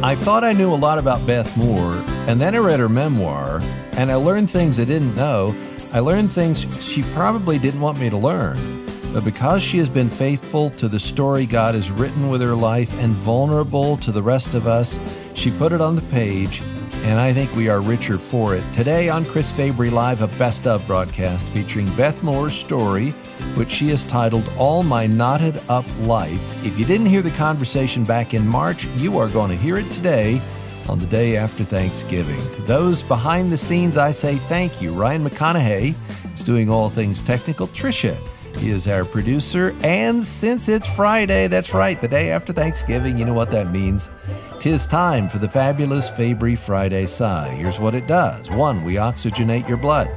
[0.00, 1.92] I thought I knew a lot about Beth Moore,
[2.28, 3.60] and then I read her memoir,
[3.94, 5.56] and I learned things I didn't know.
[5.92, 8.86] I learned things she probably didn't want me to learn.
[9.12, 12.94] But because she has been faithful to the story God has written with her life
[13.02, 15.00] and vulnerable to the rest of us,
[15.34, 16.62] she put it on the page,
[17.02, 18.72] and I think we are richer for it.
[18.72, 23.10] Today on Chris Fabry Live, a best of broadcast featuring Beth Moore's story,
[23.54, 26.64] which she has titled All My Knotted Up Life.
[26.64, 29.90] If you didn't hear the conversation back in March, you are going to hear it
[29.90, 30.42] today
[30.88, 32.40] on the day after Thanksgiving.
[32.52, 34.92] To those behind the scenes, I say thank you.
[34.92, 35.94] Ryan McConaughey
[36.34, 37.68] is doing all things technical.
[37.68, 38.16] Tricia
[38.62, 39.74] is our producer.
[39.82, 44.10] And since it's Friday, that's right, the day after Thanksgiving, you know what that means.
[44.60, 47.50] Tis time for the fabulous Fabry Friday Sigh.
[47.50, 48.50] Here's what it does.
[48.50, 50.10] One, we oxygenate your blood.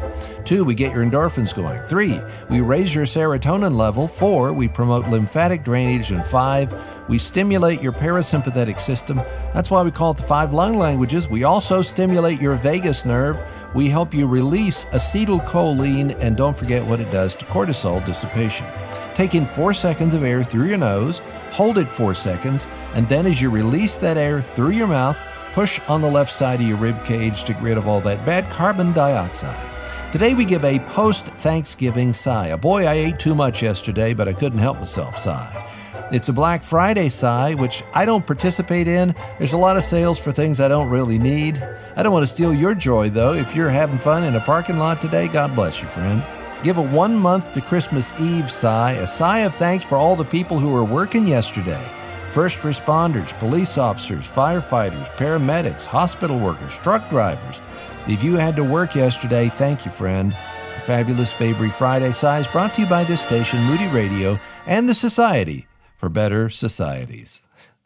[0.46, 1.80] Two, we get your endorphins going.
[1.88, 2.20] Three,
[2.50, 4.08] we raise your serotonin level.
[4.08, 6.10] Four, we promote lymphatic drainage.
[6.10, 6.74] And five,
[7.08, 9.18] we stimulate your parasympathetic system.
[9.54, 11.30] That's why we call it the five lung languages.
[11.30, 13.40] We also stimulate your vagus nerve.
[13.76, 18.66] We help you release acetylcholine, and don't forget what it does to cortisol dissipation.
[19.14, 21.22] Take in four seconds of air through your nose,
[21.52, 25.22] hold it four seconds, and then as you release that air through your mouth,
[25.54, 28.26] push on the left side of your rib cage to get rid of all that
[28.26, 29.68] bad carbon dioxide.
[30.12, 32.48] Today we give a post Thanksgiving sigh.
[32.48, 35.68] A boy, I ate too much yesterday, but I couldn't help myself sigh.
[36.12, 39.16] It's a Black Friday sigh, which I don't participate in.
[39.38, 41.58] There's a lot of sales for things I don't really need.
[41.96, 43.34] I don't want to steal your joy, though.
[43.34, 46.22] If you're having fun in a parking lot today, God bless you, friend.
[46.64, 50.26] Give a one month to Christmas Eve sigh, a sigh of thanks for all the
[50.26, 51.84] people who were working yesterday
[52.32, 57.62] first responders, police officers, firefighters, paramedics, hospital workers, truck drivers.
[58.08, 60.32] If you had to work yesterday, thank you, friend.
[60.32, 64.96] The fabulous Fabry Friday sighs brought to you by this station, Moody Radio, and the
[64.96, 67.42] Society for better societies.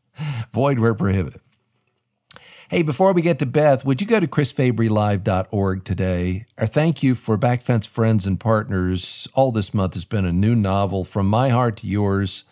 [0.52, 1.42] Void where prohibited.
[2.68, 6.46] Hey, before we get to Beth, would you go to chrisfabrylive.org today?
[6.58, 9.28] Our thank you for Backfence friends and partners.
[9.36, 12.44] All this month has been a new novel, From My Heart to Yours.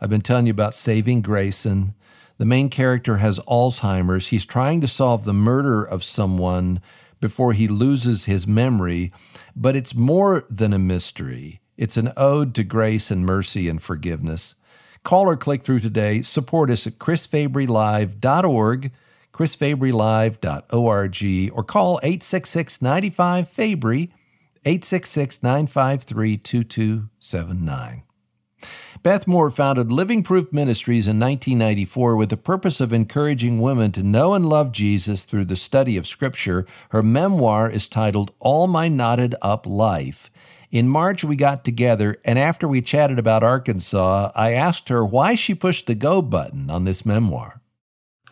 [0.00, 1.94] I've been telling you about Saving Grayson.
[2.38, 4.26] The main character has Alzheimer's.
[4.28, 6.80] He's trying to solve the murder of someone
[7.20, 9.12] before he loses his memory,
[9.54, 11.60] but it's more than a mystery.
[11.76, 14.56] It's an ode to grace and mercy and forgiveness.
[15.04, 16.22] Call or click through today.
[16.22, 18.92] Support us at chrisfabrylive.org,
[19.40, 24.10] chrisfabrylive.org, or call 866 95 Fabry,
[24.66, 28.02] 866 953 2279.
[29.02, 34.02] Beth Moore founded Living Proof Ministries in 1994 with the purpose of encouraging women to
[34.02, 36.66] know and love Jesus through the study of Scripture.
[36.90, 40.30] Her memoir is titled All My Knotted Up Life.
[40.70, 45.34] In March, we got together, and after we chatted about Arkansas, I asked her why
[45.34, 47.59] she pushed the go button on this memoir.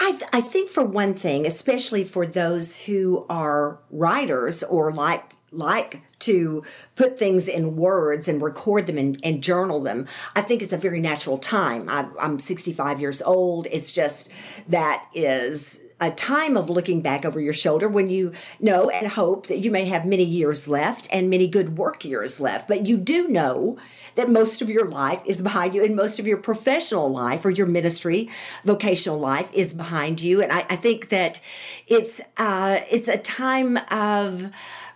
[0.00, 5.25] I, th- I think, for one thing, especially for those who are writers or like
[5.50, 6.62] like to
[6.94, 10.06] put things in words and record them and, and journal them.
[10.36, 11.88] I think it's a very natural time.
[11.88, 13.66] I, I'm 65 years old.
[13.70, 14.28] It's just
[14.69, 19.48] that is a time of looking back over your shoulder when you know and hope
[19.48, 22.69] that you may have many years left and many good work years left.
[22.69, 23.78] But you do know
[24.14, 27.50] that most of your life is behind you and most of your professional life or
[27.50, 28.28] your ministry,
[28.64, 30.42] vocational life is behind you.
[30.42, 31.41] And I, I think that
[31.86, 34.50] it's uh, it's a time of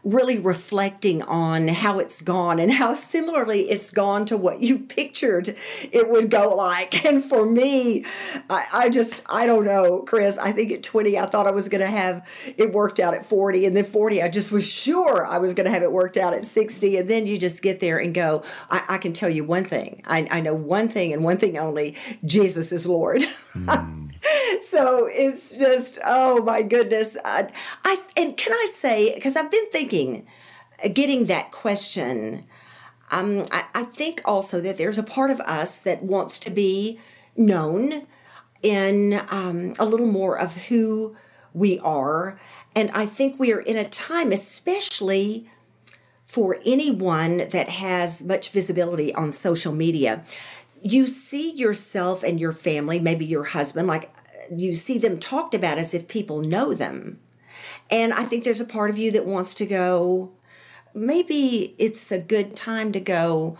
[0.04, 5.56] really reflecting on how it's gone and how similarly it's gone to what you pictured
[5.92, 7.04] it would go like.
[7.04, 8.04] And for me,
[8.48, 10.38] I, I just, I don't know, Chris.
[10.38, 12.26] I think at 20, I thought I was going to have
[12.56, 13.66] it worked out at 40.
[13.66, 16.32] And then 40, I just was sure I was going to have it worked out
[16.32, 16.96] at 60.
[16.96, 20.02] And then you just get there and go, I, I can tell you one thing.
[20.06, 23.22] I, I, know one thing and one thing only Jesus is Lord.
[23.52, 24.11] Mm.
[24.60, 27.16] so it's just, oh my goodness.
[27.24, 27.48] I,
[27.84, 30.26] I and can I say, because I've been thinking,
[30.84, 32.46] uh, getting that question,
[33.10, 36.98] um, I, I think also that there's a part of us that wants to be
[37.36, 38.06] known
[38.62, 41.16] in um, a little more of who
[41.52, 42.40] we are.
[42.74, 45.48] And I think we are in a time, especially
[46.24, 50.24] for anyone that has much visibility on social media,
[50.82, 54.14] you see yourself and your family, maybe your husband, like
[54.50, 57.20] you see them talked about as if people know them.
[57.90, 60.32] And I think there's a part of you that wants to go,
[60.94, 63.56] maybe it's a good time to go,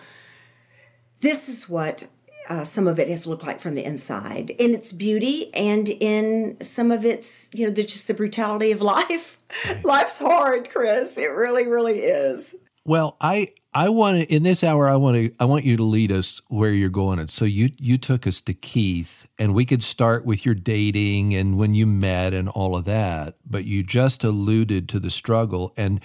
[1.20, 2.08] this is what
[2.48, 6.56] uh, some of it has looked like from the inside in its beauty and in
[6.60, 9.38] some of its, you know, the, just the brutality of life.
[9.84, 11.16] Life's hard, Chris.
[11.18, 12.56] It really, really is.
[12.84, 14.88] Well, I I want to in this hour.
[14.88, 15.34] I want to.
[15.40, 17.18] I want you to lead us where you're going.
[17.18, 21.34] And so you you took us to Keith, and we could start with your dating
[21.34, 23.36] and when you met and all of that.
[23.48, 26.02] But you just alluded to the struggle, and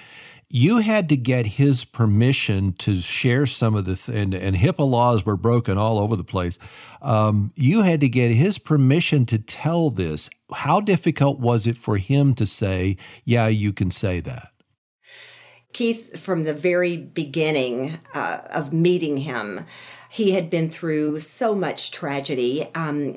[0.49, 4.89] you had to get his permission to share some of the th- and, and HIPAA
[4.89, 6.57] laws were broken all over the place.
[7.01, 10.29] Um, you had to get his permission to tell this.
[10.53, 14.53] How difficult was it for him to say, "Yeah, you can say that"?
[15.73, 19.65] Keith, from the very beginning uh, of meeting him,
[20.09, 22.67] he had been through so much tragedy.
[22.73, 23.15] Um,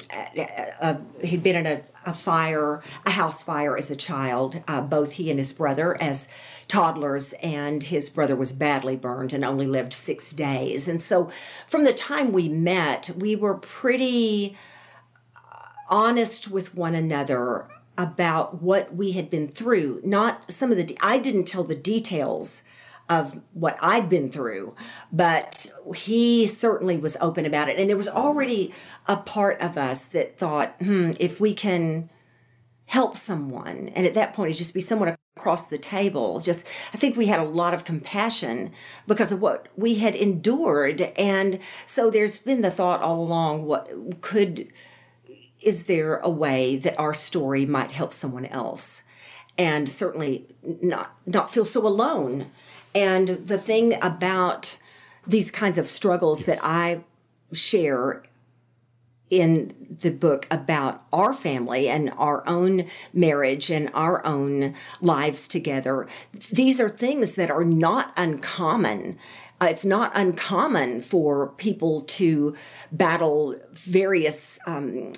[0.81, 5.13] uh, he'd been in a, a, fire, a house fire as a child, uh, both
[5.13, 6.29] he and his brother as
[6.69, 10.89] toddlers, and his brother was badly burned and only lived six days.
[10.89, 11.31] And so
[11.69, 14.57] from the time we met, we were pretty
[15.37, 17.69] uh, honest with one another
[18.01, 20.01] about what we had been through.
[20.03, 22.63] Not some of the, de- I didn't tell the details
[23.11, 24.75] of what I'd been through,
[25.13, 27.79] but he certainly was open about it.
[27.79, 28.73] And there was already
[29.07, 32.09] a part of us that thought, hmm, if we can
[32.87, 36.41] help someone, and at that point, it'd just be someone across the table.
[36.41, 38.73] Just, I think we had a lot of compassion
[39.07, 41.03] because of what we had endured.
[41.17, 43.93] And so there's been the thought all along what
[44.23, 44.73] could
[45.63, 49.03] is there a way that our story might help someone else?
[49.59, 52.51] And certainly not not feel so alone.
[52.95, 54.79] And the thing about
[55.27, 56.47] these kinds of struggles yes.
[56.47, 57.01] that i
[57.53, 58.23] share
[59.29, 66.09] in the book about our family and our own marriage and our own lives together
[66.53, 69.19] these are things that are not uncommon.
[69.61, 72.57] Uh, it's not uncommon for people to
[72.91, 75.13] battle various um,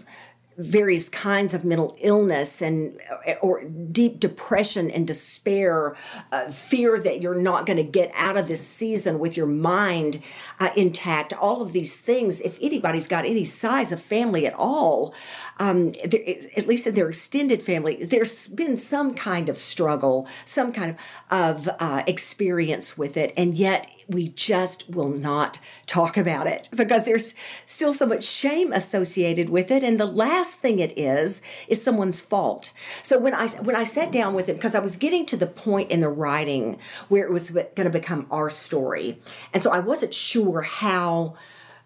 [0.59, 3.01] various kinds of mental illness and
[3.41, 5.97] or deep depression and despair
[6.31, 10.21] uh, fear that you're not going to get out of this season with your mind
[10.61, 11.33] uh, intact.
[11.33, 15.15] All of these things if anybody's got any size of family at all
[15.59, 20.97] um, at least in their extended family there's been some kind of struggle some kind
[21.31, 26.69] of, of uh, experience with it and yet we just will not talk about it
[26.77, 27.35] because there's
[27.67, 29.83] still so much shame associated with it.
[29.83, 32.73] And the last thing it is is someone's fault.
[33.03, 35.47] So when i when i sat down with him because i was getting to the
[35.47, 36.79] point in the writing
[37.09, 39.21] where it was going to become our story.
[39.53, 41.35] And so i wasn't sure how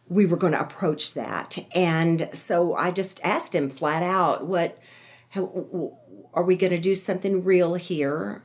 [0.08, 1.58] we were going to approach that.
[1.74, 4.78] And so i just asked him flat out what
[5.30, 5.98] how,
[6.32, 8.42] are we going to do something real here?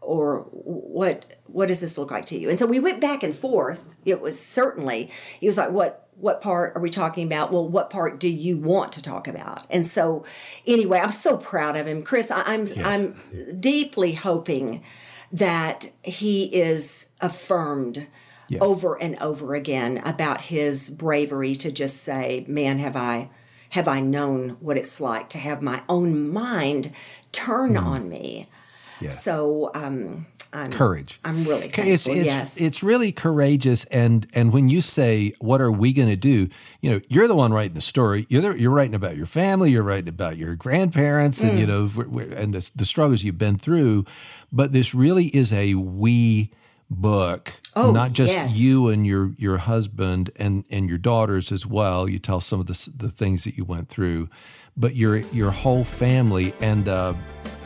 [0.00, 2.48] Or what what does this look like to you?
[2.48, 3.88] And so we went back and forth.
[4.04, 7.90] It was certainly he was like what what part are we talking about well what
[7.90, 10.24] part do you want to talk about and so
[10.66, 12.78] anyway i'm so proud of him chris I, am yes.
[12.84, 14.82] i'm deeply hoping
[15.32, 18.06] that he is affirmed
[18.48, 18.62] yes.
[18.62, 23.30] over and over again about his bravery to just say man have i
[23.70, 26.92] have i known what it's like to have my own mind
[27.32, 27.82] turn mm.
[27.82, 28.48] on me
[29.00, 29.22] Yes.
[29.22, 31.20] So um, I'm, courage.
[31.22, 31.84] I'm really thankful.
[31.92, 32.60] It's, it's, yes.
[32.60, 33.84] it's really courageous.
[33.86, 36.48] And and when you say, "What are we going to do?"
[36.80, 38.26] You know, you're the one writing the story.
[38.30, 39.70] You're the, you're writing about your family.
[39.70, 41.50] You're writing about your grandparents, mm.
[41.50, 42.08] and you mm.
[42.08, 44.06] know, and the, the struggles you've been through.
[44.50, 46.50] But this really is a we
[46.88, 48.56] book oh, not just yes.
[48.56, 52.66] you and your your husband and and your daughters as well you tell some of
[52.66, 54.28] the the things that you went through
[54.76, 57.14] but your your whole family and uh,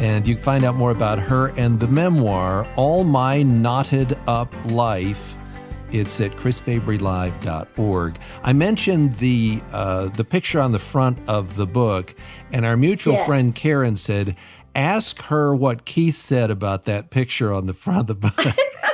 [0.00, 4.52] And you can find out more about her and the memoir, All My Knotted Up
[4.66, 5.36] Life.
[5.92, 8.18] It's at chrisfabrylive.org.
[8.42, 12.14] I mentioned the uh, the picture on the front of the book,
[12.52, 13.26] and our mutual yes.
[13.26, 14.36] friend Karen said,
[14.74, 18.54] "Ask her what Keith said about that picture on the front of the book."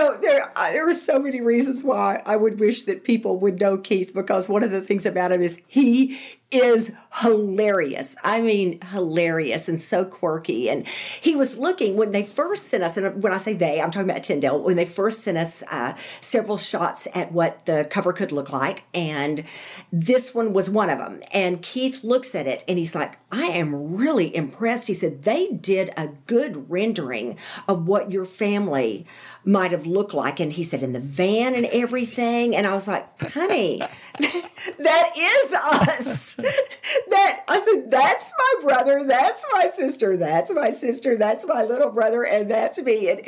[0.00, 3.78] know, there there are so many reasons why I would wish that people would know
[3.78, 6.18] Keith because one of the things about him is he
[6.50, 8.16] is hilarious.
[8.24, 10.68] I mean, hilarious and so quirky.
[10.68, 13.90] And he was looking when they first sent us, and when I say they, I'm
[13.90, 18.12] talking about Tyndale, when they first sent us uh, several shots at what the cover
[18.12, 18.84] could look like.
[18.94, 19.44] And
[19.92, 21.22] this one was one of them.
[21.32, 24.88] And Keith looks at it and he's like, I am really impressed.
[24.88, 27.38] He said, they did a good rendering
[27.68, 29.06] of what your family
[29.44, 30.40] might have looked like.
[30.40, 32.54] And he said, in the van and everything.
[32.54, 36.34] And I was like, honey, that is us.
[36.34, 41.90] that I said, that's my brother, that's my sister, that's my sister, that's my little
[41.90, 43.10] brother, and that's me.
[43.10, 43.22] And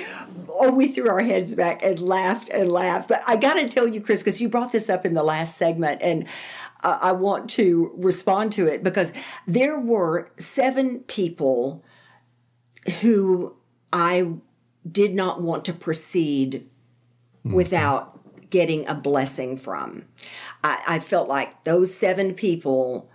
[0.48, 3.08] oh, we threw our heads back and laughed and laughed.
[3.08, 5.56] But I got to tell you, Chris, because you brought this up in the last
[5.56, 6.26] segment, and
[6.84, 9.12] I want to respond to it because
[9.46, 11.84] there were seven people
[13.00, 13.54] who
[13.92, 14.32] I
[14.90, 16.68] did not want to proceed
[17.44, 17.54] mm-hmm.
[17.54, 18.18] without
[18.50, 20.04] getting a blessing from.
[20.62, 23.10] I, I, felt like those seven people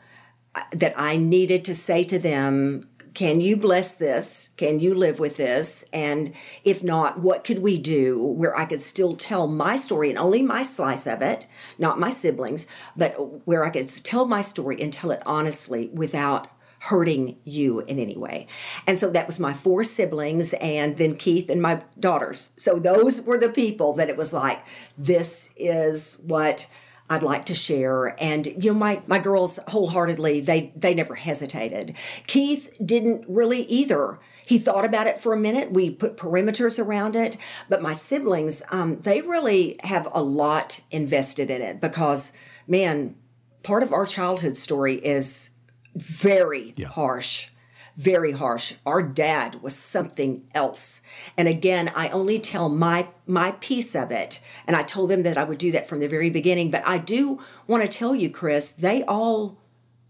[0.56, 4.52] uh, that I needed to say to them, can you bless this?
[4.58, 5.84] Can you live with this?
[5.92, 6.34] And
[6.64, 10.44] if not, what could we do where I could still tell my story and only
[10.44, 11.48] my slice of it,
[11.80, 16.48] not my siblings, but where I could tell my story and tell it honestly without
[16.80, 18.48] hurting you in any way.
[18.86, 22.54] And so that was my four siblings and then Keith and my daughters.
[22.58, 24.66] So those were the people that it was like,
[24.98, 26.68] this is what
[27.10, 28.22] I'd like to share.
[28.22, 31.96] And you know, my my girls wholeheartedly, they they never hesitated.
[32.28, 34.20] Keith didn't really either.
[34.46, 35.72] He thought about it for a minute.
[35.72, 37.38] We put perimeters around it,
[37.70, 42.32] but my siblings, um, they really have a lot invested in it because,
[42.66, 43.16] man,
[43.64, 45.52] part of our childhood story is
[45.98, 46.88] very yeah.
[46.88, 47.50] harsh
[47.96, 51.01] very harsh our dad was something else
[51.36, 55.38] and again i only tell my my piece of it and i told them that
[55.38, 58.30] i would do that from the very beginning but i do want to tell you
[58.30, 59.58] chris they all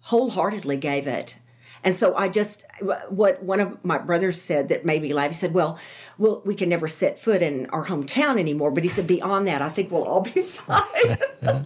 [0.02, 1.40] wholeheartedly gave it
[1.84, 2.66] and so I just,
[3.08, 5.80] what one of my brothers said that made me laugh, he said, well,
[6.18, 8.72] well, we can never set foot in our hometown anymore.
[8.72, 11.18] But he said, beyond that, I think we'll all be fine.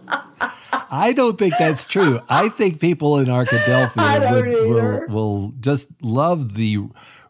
[0.91, 2.19] I don't think that's true.
[2.27, 6.79] I think people in Arkadelphia would, will, will just love the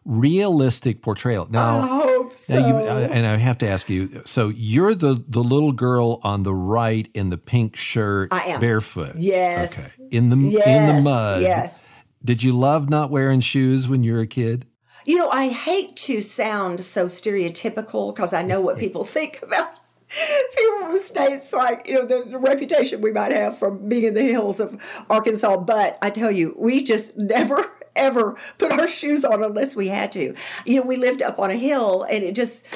[0.04, 1.46] realistic portrayal.
[1.48, 2.58] Now, I hope so.
[2.58, 4.22] You, uh, and I have to ask you.
[4.24, 8.60] So you're the the little girl on the right in the pink shirt, I am.
[8.60, 9.14] barefoot.
[9.16, 9.94] Yes.
[9.94, 10.08] Okay.
[10.16, 10.66] In the yes.
[10.66, 11.42] in the mud.
[11.42, 11.86] Yes.
[12.24, 14.66] Did you love not wearing shoes when you were a kid?
[15.04, 19.72] You know, I hate to sound so stereotypical because I know what people think about
[20.56, 24.14] people from states like you know the, the, reputation we might have from being in
[24.14, 27.64] the hills of arkansas but i tell you we just never
[27.96, 30.34] ever put our shoes on unless we had to.
[30.64, 32.66] You know we lived up on a hill and it just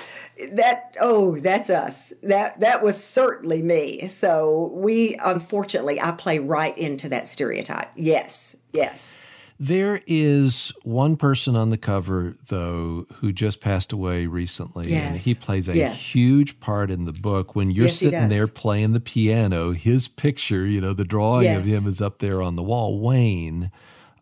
[0.53, 2.13] that oh that's us.
[2.23, 4.09] That that was certainly me.
[4.09, 7.91] So we unfortunately i play right into that stereotype.
[7.97, 9.17] Yes yes
[9.59, 15.07] there is one person on the cover, though, who just passed away recently, yes.
[15.09, 16.15] and he plays a yes.
[16.15, 17.55] huge part in the book.
[17.55, 21.65] When you're yes, sitting there playing the piano, his picture, you know, the drawing of
[21.65, 23.01] him is up there on the wall.
[23.01, 23.71] Wayne,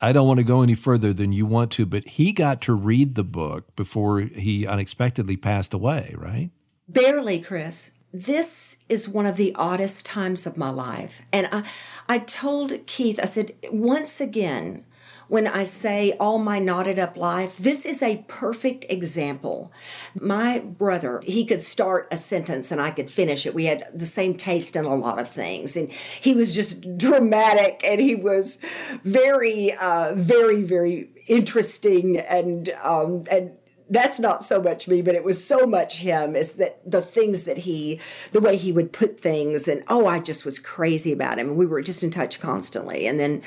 [0.00, 2.74] I don't want to go any further than you want to, but he got to
[2.74, 6.50] read the book before he unexpectedly passed away, right?
[6.88, 11.20] Barely, Chris this is one of the oddest times of my life.
[11.32, 11.64] And I,
[12.08, 14.84] I told Keith, I said, once again,
[15.28, 19.72] when I say all my knotted up life, this is a perfect example.
[20.20, 23.54] My brother, he could start a sentence and I could finish it.
[23.54, 25.76] We had the same taste in a lot of things.
[25.76, 28.58] And he was just dramatic and he was
[29.04, 33.52] very, uh, very, very interesting and, um, and,
[33.90, 36.34] that's not so much me, but it was so much him.
[36.34, 38.00] Is that the things that he,
[38.32, 41.48] the way he would put things, and oh, I just was crazy about him.
[41.48, 43.06] And we were just in touch constantly.
[43.06, 43.42] And then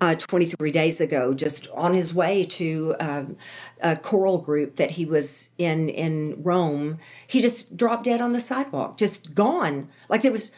[0.00, 3.36] uh, 23 days ago, just on his way to um,
[3.80, 6.98] a choral group that he was in in Rome.
[7.26, 9.88] He just dropped dead on the sidewalk, just gone.
[10.08, 10.52] Like there was,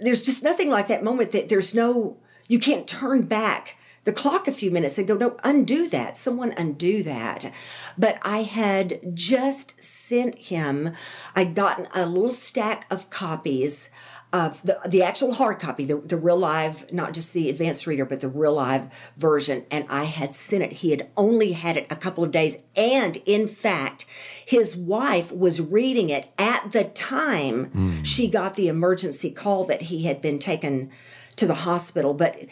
[0.00, 4.48] there's just nothing like that moment that there's no, you can't turn back the clock
[4.48, 6.16] a few minutes and go, no, undo that.
[6.16, 7.52] Someone undo that.
[7.98, 10.94] But I had just sent him,
[11.36, 13.90] I'd gotten a little stack of copies
[14.32, 18.04] of the, the actual hard copy, the, the real live, not just the advanced reader,
[18.04, 19.64] but the real live version.
[19.70, 20.72] And I had sent it.
[20.72, 22.62] He had only had it a couple of days.
[22.76, 24.06] And in fact,
[24.44, 28.06] his wife was reading it at the time mm.
[28.06, 30.90] she got the emergency call that he had been taken
[31.36, 32.14] to the hospital.
[32.14, 32.46] But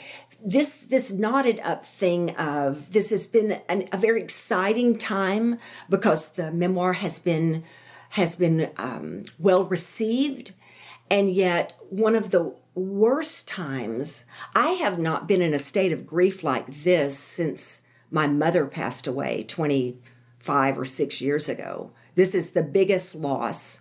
[0.45, 5.59] this this knotted up thing of this has been an, a very exciting time
[5.91, 7.65] because the memoir has been
[8.11, 10.53] has been um, well received
[11.11, 14.25] and yet, one of the worst times,
[14.55, 19.07] I have not been in a state of grief like this since my mother passed
[19.07, 21.91] away 25 or 6 years ago.
[22.15, 23.81] This is the biggest loss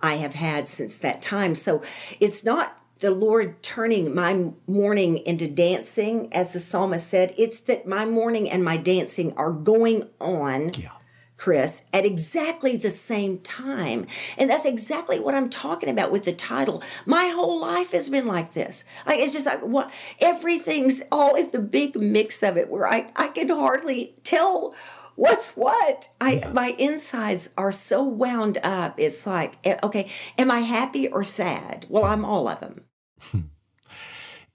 [0.00, 1.54] I have had since that time.
[1.54, 1.82] So
[2.20, 7.34] it's not the Lord turning my mourning into dancing, as the psalmist said.
[7.36, 10.72] It's that my mourning and my dancing are going on.
[10.74, 10.92] Yeah.
[11.38, 14.06] Chris, at exactly the same time.
[14.36, 16.82] And that's exactly what I'm talking about with the title.
[17.06, 18.84] My whole life has been like this.
[19.06, 19.90] Like it's just like what
[20.20, 24.74] everything's all in the big mix of it where I, I can hardly tell
[25.14, 30.60] what's what i my insides are so wound up it's like eh, okay am i
[30.60, 32.84] happy or sad well i'm all of them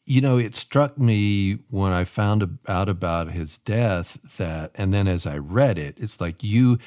[0.05, 5.07] you know, it struck me when I found out about his death that, and then
[5.07, 6.77] as I read it, it's like you,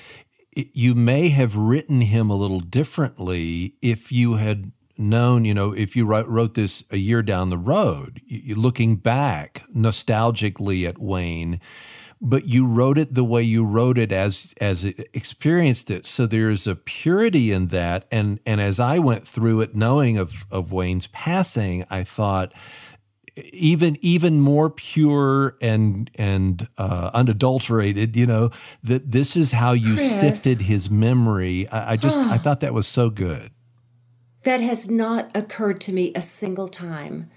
[0.53, 5.97] you may have written him a little differently if you had known, you know, if
[5.97, 8.21] you wrote this a year down the road,
[8.55, 11.61] looking back nostalgically at Wayne,
[12.21, 16.07] but you wrote it the way you wrote it as as it experienced it.
[16.07, 18.07] So there's a purity in that.
[18.11, 22.55] And and as I went through it, knowing of of Wayne's passing, I thought
[23.37, 28.17] even even more pure and and uh, unadulterated.
[28.17, 28.51] You know
[28.83, 30.21] that this is how you Chris.
[30.21, 31.69] sifted his memory.
[31.69, 33.51] I, I just I thought that was so good.
[34.45, 37.31] That has not occurred to me a single time.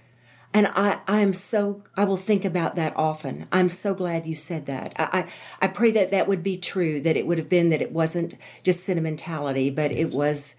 [0.52, 3.48] And I, I am so, I will think about that often.
[3.52, 4.94] I'm so glad you said that.
[4.98, 7.84] I, I, I pray that that would be true, that it would have been that
[7.84, 10.12] it wasn't just sentimentality, but yes.
[10.12, 10.56] it was,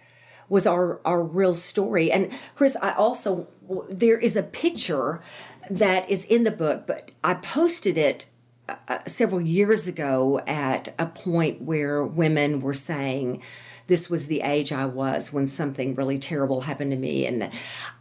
[0.50, 2.12] was our, our real story.
[2.12, 3.46] And Chris, I also,
[3.88, 5.22] there is a picture
[5.70, 8.26] that is in the book, but I posted it
[8.68, 13.42] uh, several years ago at a point where women were saying,
[13.86, 17.26] this was the age I was when something really terrible happened to me.
[17.26, 17.50] And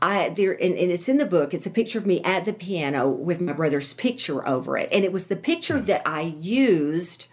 [0.02, 1.52] I there and, and, it's in the book.
[1.52, 5.04] It's a picture of me at the piano with my brother's picture over it, and
[5.04, 7.26] it was the picture that I used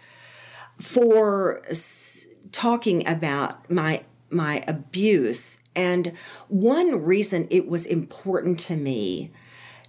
[0.79, 5.59] for s- talking about my my abuse.
[5.75, 6.13] And
[6.47, 9.31] one reason it was important to me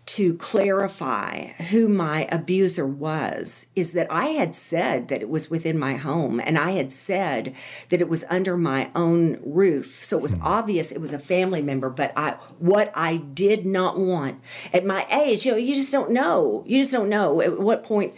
[0.09, 5.79] to clarify who my abuser was is that I had said that it was within
[5.79, 7.55] my home and I had said
[7.91, 10.03] that it was under my own roof.
[10.03, 13.99] So it was obvious it was a family member, but I what I did not
[13.99, 14.41] want
[14.73, 16.65] at my age, you know, you just don't know.
[16.67, 18.15] You just don't know at what point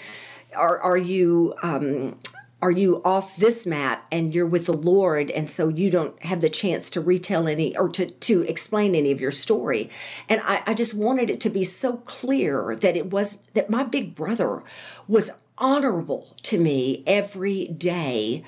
[0.55, 2.17] are are you um,
[2.63, 6.41] are you off this map and you're with the Lord, and so you don't have
[6.41, 9.91] the chance to retell any or to, to explain any of your story.
[10.29, 13.83] And I, I just wanted it to be so clear that it was that my
[13.83, 14.63] big brother
[15.09, 18.45] was honorable to me every day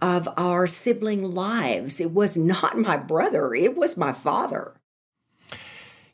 [0.00, 2.00] of our sibling lives.
[2.00, 4.74] It was not my brother, it was my father.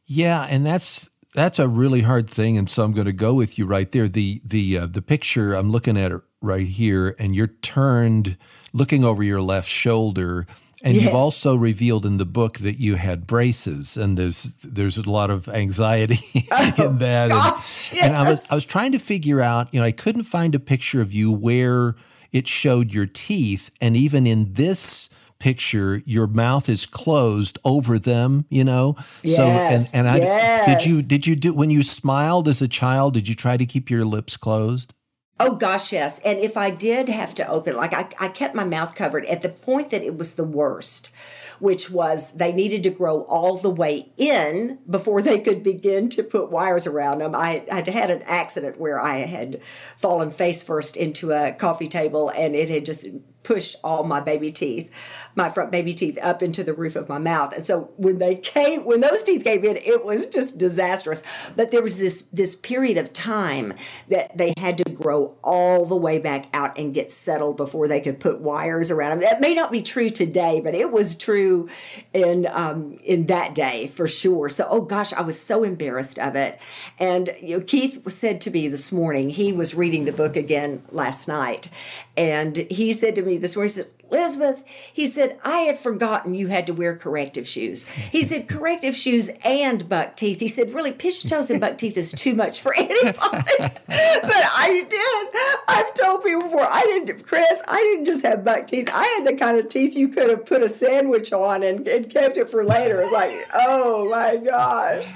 [0.04, 3.58] Yeah, and that's that's a really hard thing, and so I'm going to go with
[3.58, 4.08] you right there.
[4.08, 8.36] The the uh, the picture I'm looking at right here, and you're turned
[8.72, 10.46] looking over your left shoulder.
[10.84, 11.04] And yes.
[11.04, 15.30] you've also revealed in the book that you had braces, and there's there's a lot
[15.30, 17.30] of anxiety oh, in that.
[17.30, 18.06] Gosh, and, yes.
[18.06, 20.58] and I was I was trying to figure out, you know, I couldn't find a
[20.58, 21.96] picture of you where
[22.30, 25.08] it showed your teeth, and even in this
[25.38, 28.96] picture, your mouth is closed over them, you know.
[29.22, 30.82] Yes, so and and I yes.
[30.82, 33.66] did you did you do when you smiled as a child, did you try to
[33.66, 34.94] keep your lips closed?
[35.38, 36.18] Oh gosh, yes.
[36.20, 39.42] And if I did have to open, like I, I kept my mouth covered at
[39.42, 41.10] the point that it was the worst,
[41.58, 46.22] which was they needed to grow all the way in before they could begin to
[46.22, 47.34] put wires around them.
[47.34, 49.60] I had had an accident where I had
[49.98, 53.06] fallen face first into a coffee table and it had just
[53.46, 54.90] pushed all my baby teeth,
[55.36, 57.52] my front baby teeth up into the roof of my mouth.
[57.52, 61.22] And so when they came, when those teeth came in, it was just disastrous.
[61.54, 63.74] But there was this this period of time
[64.08, 68.00] that they had to grow all the way back out and get settled before they
[68.00, 69.20] could put wires around them.
[69.20, 71.68] That may not be true today, but it was true
[72.12, 74.48] in um, in that day for sure.
[74.48, 76.60] So oh gosh, I was so embarrassed of it.
[76.98, 80.82] And you know, Keith said to me this morning, he was reading the book again
[80.90, 81.70] last night,
[82.16, 83.84] and he said to me, this morning.
[84.10, 87.84] Elizabeth, he said, I had forgotten you had to wear corrective shoes.
[87.84, 90.40] He said, corrective shoes and buck teeth.
[90.40, 93.52] He said, really, pigeon toes and buck teeth is too much for anybody.
[93.58, 95.60] but I did.
[95.68, 98.90] I've told people before, I didn't, Chris, I didn't just have buck teeth.
[98.92, 102.08] I had the kind of teeth you could have put a sandwich on and, and
[102.08, 103.04] kept it for later.
[103.12, 105.10] Like, oh my gosh.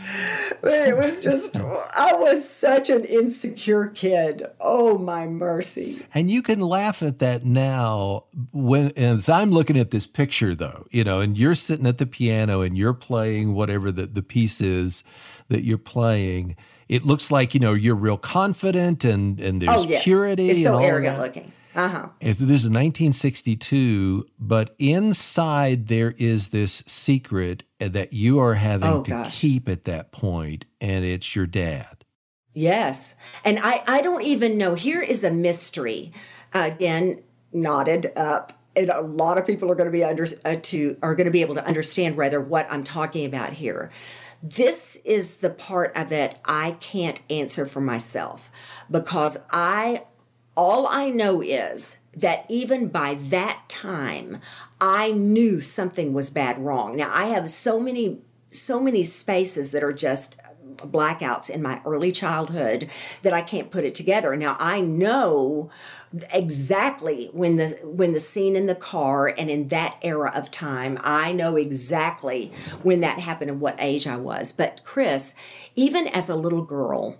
[0.60, 4.44] But it was just, I was such an insecure kid.
[4.60, 6.04] Oh my mercy.
[6.12, 8.24] And you can laugh at that now Now,
[8.88, 12.06] when as I'm looking at this picture, though, you know, and you're sitting at the
[12.06, 15.04] piano and you're playing whatever the, the piece is
[15.48, 16.56] that you're playing,
[16.88, 20.04] it looks like you know you're real confident and and there's oh, yes.
[20.04, 20.50] purity.
[20.50, 21.52] It's so arrogant looking.
[21.74, 22.08] Uh huh.
[22.20, 29.02] It's, This is 1962, but inside there is this secret that you are having oh,
[29.04, 29.40] to gosh.
[29.40, 32.04] keep at that point, and it's your dad.
[32.52, 33.14] Yes.
[33.44, 34.74] And I, I don't even know.
[34.74, 36.12] Here is a mystery.
[36.52, 38.59] again, knotted up.
[38.76, 41.32] And a lot of people are going to be under uh, to are going to
[41.32, 43.90] be able to understand rather what I'm talking about here.
[44.42, 48.50] This is the part of it I can't answer for myself
[48.90, 50.04] because I
[50.56, 54.40] all I know is that even by that time
[54.80, 56.96] I knew something was bad wrong.
[56.96, 58.20] Now I have so many
[58.52, 60.40] so many spaces that are just
[60.84, 62.88] blackouts in my early childhood
[63.22, 64.34] that I can't put it together.
[64.36, 65.70] Now I know
[66.32, 70.98] exactly when the when the scene in the car and in that era of time,
[71.02, 74.52] I know exactly when that happened and what age I was.
[74.52, 75.34] But Chris,
[75.76, 77.18] even as a little girl,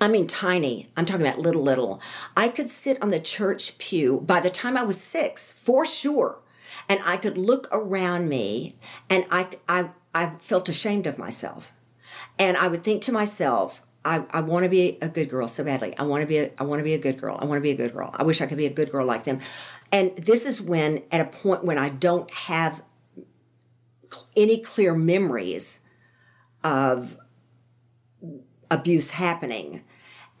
[0.00, 0.88] I mean, tiny.
[0.96, 2.00] I'm talking about little, little.
[2.36, 6.38] I could sit on the church pew by the time I was six, for sure.
[6.88, 8.76] And I could look around me
[9.10, 11.72] and I, I, I felt ashamed of myself.
[12.40, 15.62] And I would think to myself, I, I want to be a good girl so
[15.62, 15.96] badly.
[15.98, 17.38] I want to be a, I want to be a good girl.
[17.38, 18.10] I want to be a good girl.
[18.14, 19.40] I wish I could be a good girl like them.
[19.92, 22.82] And this is when at a point when I don't have
[24.34, 25.80] any clear memories
[26.64, 27.18] of
[28.70, 29.84] abuse happening.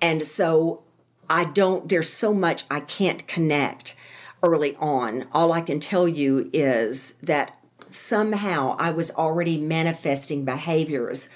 [0.00, 0.84] And so
[1.28, 3.94] I don't there's so much I can't connect
[4.42, 5.26] early on.
[5.32, 7.58] All I can tell you is that
[7.90, 11.28] somehow I was already manifesting behaviors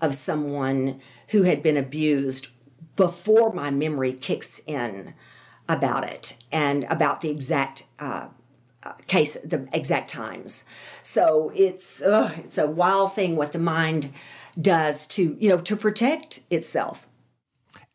[0.00, 2.48] of someone who had been abused
[2.96, 5.14] before my memory kicks in
[5.68, 8.28] about it and about the exact uh,
[9.06, 10.64] case, the exact times.
[11.02, 14.12] So it's uh, it's a wild thing what the mind
[14.60, 17.06] does to you know to protect itself.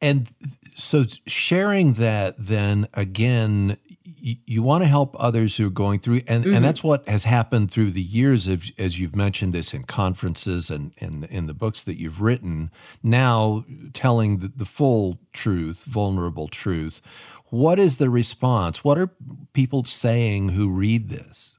[0.01, 0.31] And
[0.75, 6.43] so sharing that then again you, want to help others who are going through and,
[6.43, 6.53] mm-hmm.
[6.53, 10.69] and that's what has happened through the years of, as you've mentioned this in conferences
[10.69, 12.71] and, and in the books that you've written.
[13.01, 17.01] Now telling the, the full truth vulnerable truth
[17.49, 18.83] what is the response?
[18.83, 19.11] What are
[19.53, 21.57] people saying who read this?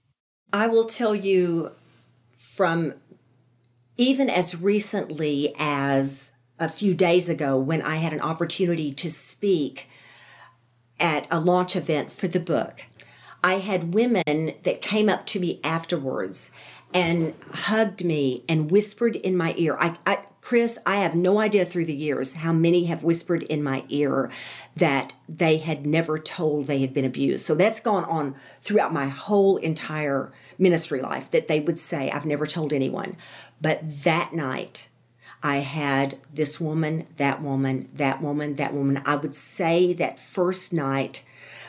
[0.53, 1.73] I will tell you
[2.37, 2.95] from
[3.97, 9.89] even as recently as a few days ago when I had an opportunity to speak
[10.99, 12.85] at a launch event for the book.
[13.43, 16.51] I had women that came up to me afterwards
[16.93, 19.77] and hugged me and whispered in my ear.
[19.79, 23.63] I, I, Chris, I have no idea through the years how many have whispered in
[23.63, 24.31] my ear
[24.77, 27.45] that they had never told they had been abused.
[27.45, 32.27] So that's gone on throughout my whole entire ministry life that they would say, I've
[32.27, 33.17] never told anyone.
[33.61, 34.89] But that night,
[35.47, 39.01] I had this woman, that woman, that woman, that woman.
[39.07, 41.25] I would say that first night,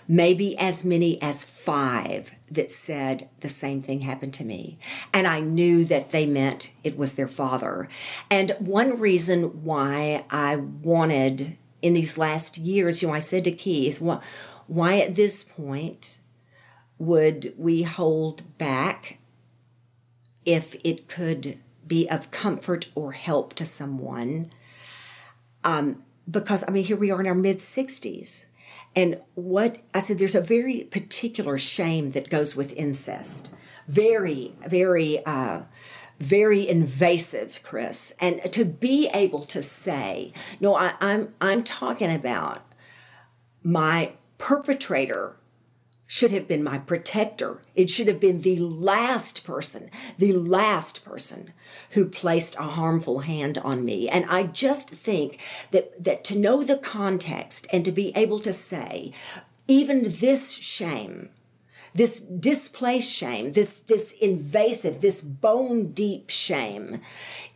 [0.08, 4.80] maybe as many as five that said the same thing happened to me.
[5.14, 7.88] And I knew that they meant it was their father.
[8.32, 13.52] And one reason why I wanted in these last years, you know, I said to
[13.52, 16.20] Keith, why at this point
[16.98, 19.20] would we hold back
[20.46, 24.52] if it could be of comfort or help to someone.
[25.64, 28.46] Um, because, I mean, here we are in our mid 60s.
[28.96, 33.54] And what I said, there's a very particular shame that goes with incest.
[33.88, 35.62] Very, very, uh,
[36.20, 38.14] very invasive, Chris.
[38.20, 42.66] And to be able to say, no, I, I'm I'm talking about
[43.64, 45.38] my perpetrator
[46.08, 47.62] should have been my protector.
[47.76, 51.52] It should have been the last person, the last person
[51.92, 54.08] who placed a harmful hand on me.
[54.08, 55.40] And I just think
[55.72, 59.12] that, that to know the context and to be able to say,
[59.68, 61.30] even this shame,
[61.94, 67.02] this displaced shame, this, this invasive, this bone deep shame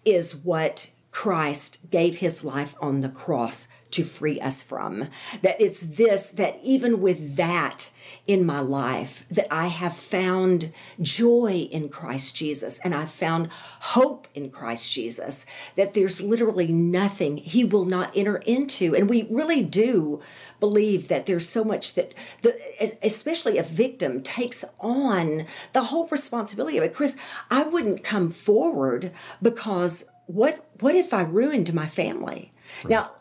[0.04, 5.10] is what Christ gave his life on the cross to free us from.
[5.41, 7.89] That it's this, that even with that
[8.26, 10.71] in my life, that I have found
[11.02, 15.45] joy in Christ Jesus and I've found hope in Christ Jesus,
[15.76, 18.95] that there's literally nothing he will not enter into.
[18.95, 20.21] And we really do
[20.60, 22.58] believe that there's so much that, the,
[23.04, 26.93] especially a victim takes on the whole responsibility of it.
[26.93, 27.17] Chris,
[27.50, 32.54] I wouldn't come forward because what what if I ruined my family?
[32.84, 32.91] Right.
[32.91, 33.12] Now,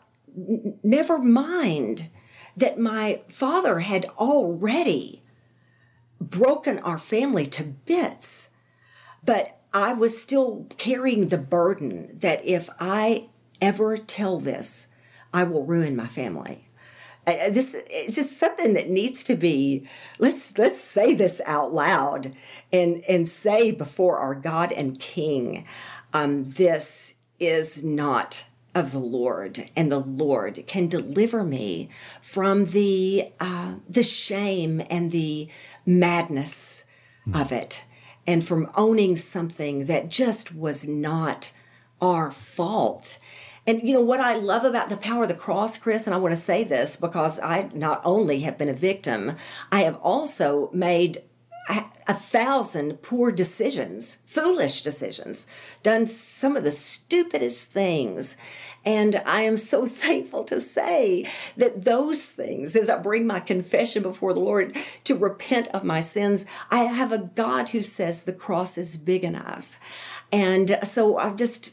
[0.83, 2.09] never mind
[2.55, 5.23] that my father had already
[6.19, 8.49] broken our family to bits.
[9.23, 13.29] But I was still carrying the burden that if I
[13.61, 14.87] ever tell this,
[15.33, 16.67] I will ruin my family.
[17.27, 22.35] Uh, this it's just something that needs to be let's let's say this out loud
[22.73, 25.67] and and say before our God and King,
[26.13, 31.89] um, this is not of the Lord, and the Lord can deliver me
[32.21, 35.49] from the uh, the shame and the
[35.85, 36.85] madness
[37.27, 37.39] mm.
[37.39, 37.83] of it,
[38.25, 41.51] and from owning something that just was not
[42.01, 43.19] our fault.
[43.67, 46.17] And you know what I love about the power of the cross, Chris, and I
[46.17, 49.35] want to say this because I not only have been a victim,
[49.71, 51.19] I have also made
[51.69, 55.47] a thousand poor decisions, foolish decisions,
[55.81, 58.35] done some of the stupidest things.
[58.83, 64.03] And I am so thankful to say that those things, as I bring my confession
[64.03, 68.33] before the Lord to repent of my sins, I have a God who says the
[68.33, 69.79] cross is big enough.
[70.31, 71.71] And so I've just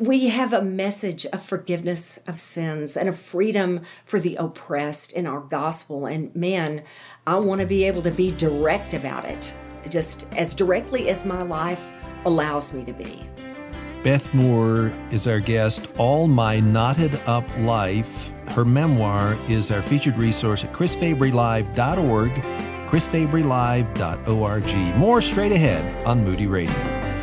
[0.00, 5.26] we have a message of forgiveness of sins and a freedom for the oppressed in
[5.26, 6.06] our gospel.
[6.06, 6.82] And man,
[7.26, 9.54] I want to be able to be direct about it,
[9.88, 11.92] just as directly as my life
[12.24, 13.28] allows me to be.
[14.02, 15.90] Beth Moore is our guest.
[15.96, 18.30] All My Knotted Up Life.
[18.48, 24.98] Her memoir is our featured resource at chrisfabrylive.org, chrisfabrylive.org.
[24.98, 27.13] More straight ahead on Moody Radio.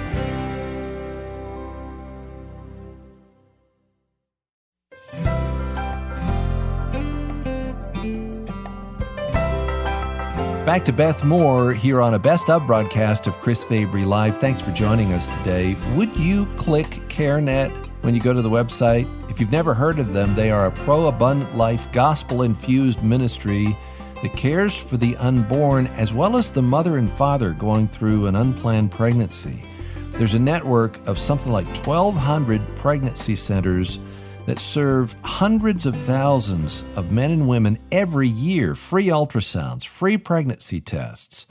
[10.71, 14.37] Back to Beth Moore here on a best of broadcast of Chris Fabry Live.
[14.37, 15.75] Thanks for joining us today.
[15.95, 17.71] Would you click CareNet
[18.03, 19.05] when you go to the website?
[19.29, 23.75] If you've never heard of them, they are a pro abundant life, gospel infused ministry
[24.23, 28.37] that cares for the unborn as well as the mother and father going through an
[28.37, 29.65] unplanned pregnancy.
[30.11, 33.99] There's a network of something like 1,200 pregnancy centers
[34.45, 40.81] that serve hundreds of thousands of men and women every year free ultrasounds, free pregnancy
[40.81, 41.45] tests,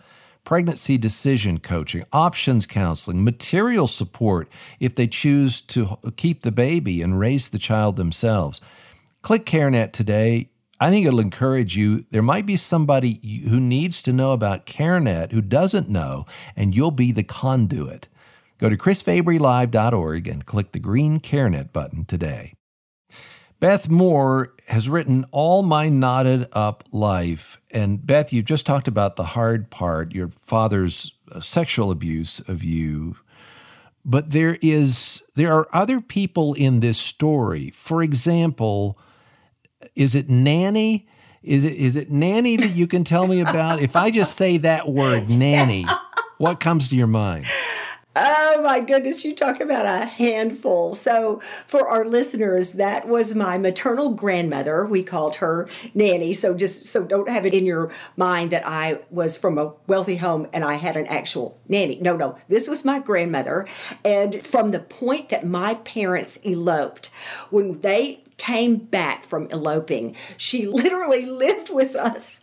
[0.45, 4.49] pregnancy decision coaching, options counseling, material support
[4.81, 8.61] if they choose to keep the baby and raise the child themselves.
[9.23, 10.51] Click CareNet today.
[10.81, 12.05] I think it'll encourage you.
[12.11, 16.25] There might be somebody who needs to know about CareNet who doesn't know,
[16.57, 18.09] and you'll be the conduit.
[18.59, 22.55] Go to chrisfabrylive.org and click the green CareNet button today.
[23.61, 27.61] Beth Moore has written All My Knotted Up Life.
[27.71, 32.65] And Beth, you just talked about the hard part, your father's uh, sexual abuse of
[32.65, 33.17] you.
[34.03, 37.69] But there is there are other people in this story.
[37.69, 38.99] For example,
[39.95, 41.07] is it nanny?
[41.43, 43.83] Is it is it nanny that you can tell me about?
[43.83, 45.85] if I just say that word nanny,
[46.39, 47.45] what comes to your mind?
[48.17, 50.95] Oh my goodness, you talk about a handful.
[50.95, 54.85] So, for our listeners, that was my maternal grandmother.
[54.85, 56.35] We called her Nanny.
[56.35, 60.17] So, just so don't have it in your mind that I was from a wealthy
[60.17, 61.99] home and I had an actual nanny.
[62.01, 63.69] No, no, this was my grandmother.
[64.05, 67.11] And from the point that my parents eloped,
[67.51, 70.17] when they came back from eloping.
[70.39, 72.41] She literally lived with us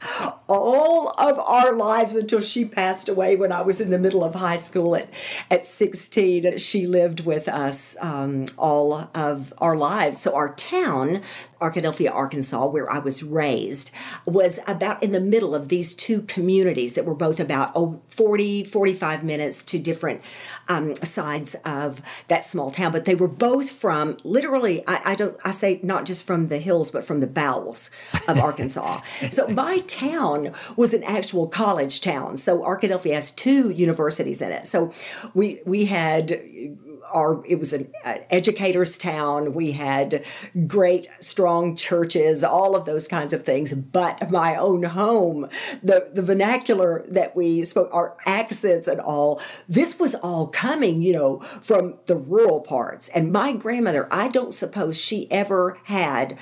[0.48, 4.36] all of our lives until she passed away when I was in the middle of
[4.36, 5.10] high school at,
[5.50, 6.60] at 16.
[6.60, 10.22] She lived with us um, all of our lives.
[10.22, 11.24] So our town,
[11.60, 13.90] Arkadelphia, Arkansas, where I was raised,
[14.24, 18.66] was about in the middle of these two communities that were both about oh, 40,
[18.66, 20.22] 45 minutes to different
[20.68, 22.92] um, sides of that small town.
[22.92, 26.60] But they were both from literally, I, I don't, I say not just from the
[26.60, 27.90] hills, but from the bowels
[28.28, 29.02] of Arkansas.
[29.32, 32.38] so my town was an actual college town.
[32.38, 34.68] So Arkadelphia has two universities in it.
[34.68, 34.92] So
[35.34, 36.78] we we had
[37.14, 39.54] our it was an uh, educators town.
[39.54, 40.26] We had
[40.66, 43.74] great strong churches all of those kinds of things.
[43.74, 45.50] But my own home
[45.84, 51.14] the the vernacular that we spoke our accents and all this was all coming you
[51.14, 53.10] know from the rural parts.
[53.10, 56.38] And my grandmother i don't suppose she ever had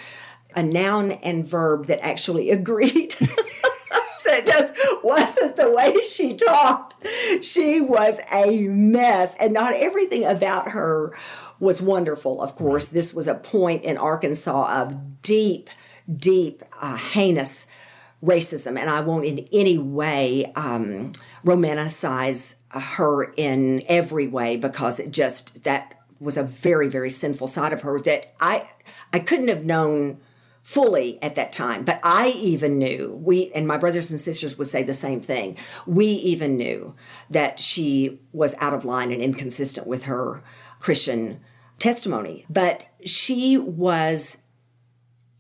[0.56, 3.16] a noun and verb that actually agreed
[4.36, 6.96] it just wasn't the way she talked.
[7.42, 11.16] She was a mess, and not everything about her
[11.60, 12.42] was wonderful.
[12.42, 15.70] Of course, this was a point in Arkansas of deep,
[16.14, 17.68] deep, uh, heinous
[18.24, 21.12] racism, and I won't in any way um,
[21.46, 27.74] romanticize her in every way because it just that was a very, very sinful side
[27.74, 28.68] of her that I
[29.14, 30.18] I couldn't have known
[30.66, 31.86] fully at that time.
[31.86, 35.58] But I even knew, we, and my brothers and sisters would say the same thing.
[35.86, 36.96] We even knew
[37.30, 40.44] that she was out of line and inconsistent with her
[40.80, 41.40] Christian
[41.78, 42.48] testimony.
[42.50, 44.40] But she was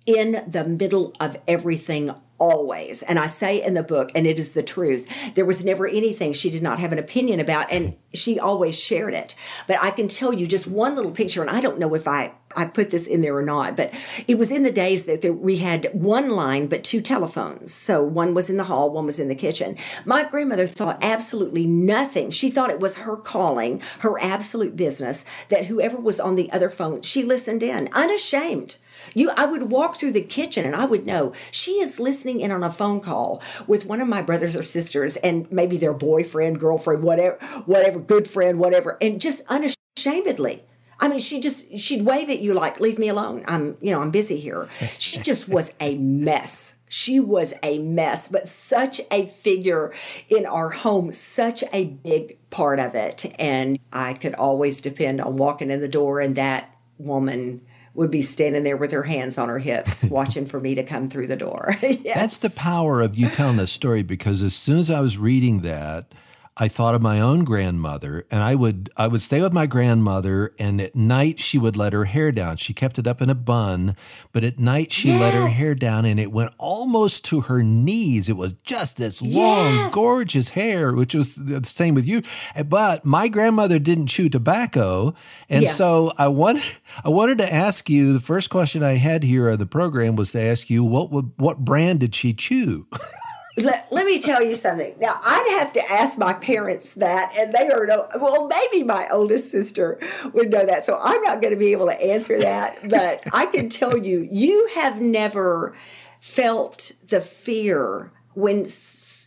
[0.05, 3.01] in the middle of everything always.
[3.03, 6.33] And I say in the book, and it is the truth, there was never anything
[6.33, 9.35] she did not have an opinion about, and she always shared it.
[9.67, 12.33] But I can tell you just one little picture, and I don't know if I
[12.55, 13.93] I put this in there or not, but
[14.27, 17.73] it was in the days that there, we had one line but two telephones.
[17.73, 19.77] So one was in the hall, one was in the kitchen.
[20.05, 22.31] My grandmother thought absolutely nothing.
[22.31, 26.69] She thought it was her calling, her absolute business, that whoever was on the other
[26.69, 28.77] phone, she listened in, unashamed.
[29.15, 32.51] You, I would walk through the kitchen and I would know she is listening in
[32.51, 36.59] on a phone call with one of my brothers or sisters and maybe their boyfriend,
[36.59, 40.63] girlfriend, whatever, whatever, good friend, whatever, and just unashamedly.
[40.99, 43.43] I mean, she just she'd wave at you like, "Leave me alone.
[43.47, 46.75] I'm, you know, I'm busy here." She just was a mess.
[46.87, 49.93] She was a mess, but such a figure
[50.29, 55.35] in our home, such a big part of it, and I could always depend on
[55.35, 57.61] walking in the door and that woman
[57.95, 61.07] would be standing there with her hands on her hips, watching for me to come
[61.07, 61.75] through the door.
[61.81, 62.03] yes.
[62.03, 65.61] That's the power of you telling this story because as soon as I was reading
[65.61, 66.13] that,
[66.57, 70.53] I thought of my own grandmother, and I would I would stay with my grandmother,
[70.57, 72.55] and at night she would let her hair down.
[72.55, 73.97] She kept it up in a bun,
[74.31, 75.19] but at night she yes.
[75.19, 78.29] let her hair down, and it went almost to her knees.
[78.29, 79.35] It was just this yes.
[79.35, 82.21] long, gorgeous hair, which was the same with you.
[82.65, 85.13] But my grandmother didn't chew tobacco,
[85.49, 85.75] and yes.
[85.75, 86.63] so I wanted
[87.03, 88.13] I wanted to ask you.
[88.13, 91.33] The first question I had here on the program was to ask you what would,
[91.35, 92.87] what brand did she chew?
[93.57, 94.95] let, let me tell you something.
[94.99, 99.07] Now, I'd have to ask my parents that, and they are no, well, maybe my
[99.09, 99.97] oldest sister
[100.33, 100.83] would know that.
[100.83, 102.77] So I'm not going to be able to answer that.
[102.95, 105.75] But I can tell you, you have never
[106.19, 108.65] felt the fear when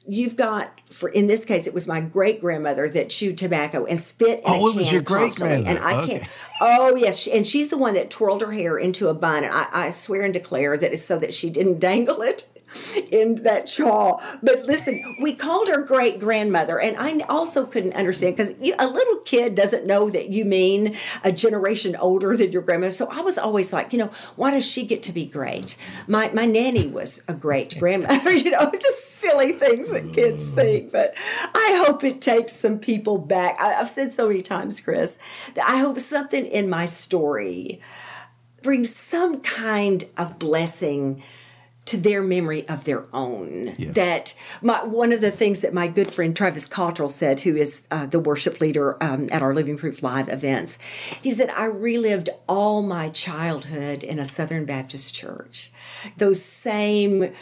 [0.06, 4.00] you've got for in this case it was my great grandmother that chewed tobacco and
[4.00, 6.18] spit in oh it was your great grandmother and i okay.
[6.18, 6.28] can't
[6.60, 9.66] oh yes and she's the one that twirled her hair into a bun and I,
[9.72, 12.48] I swear and declare that it's so that she didn't dangle it
[13.10, 14.20] in that chaw.
[14.42, 19.18] But listen, we called her great grandmother, and I also couldn't understand because a little
[19.24, 22.92] kid doesn't know that you mean a generation older than your grandmother.
[22.92, 25.76] So I was always like, you know, why does she get to be great?
[26.06, 28.32] My my nanny was a great grandmother.
[28.32, 30.92] you know, just silly things that kids think.
[30.92, 31.14] But
[31.54, 33.60] I hope it takes some people back.
[33.60, 35.18] I, I've said so many times, Chris,
[35.54, 37.80] that I hope something in my story
[38.62, 41.22] brings some kind of blessing
[41.88, 43.74] to their memory of their own.
[43.78, 43.94] Yes.
[43.94, 47.86] That my, one of the things that my good friend Travis Cottrell said, who is
[47.90, 50.78] uh, the worship leader um, at our Living Proof Live events,
[51.22, 55.72] he said, I relived all my childhood in a Southern Baptist church.
[56.18, 57.32] Those same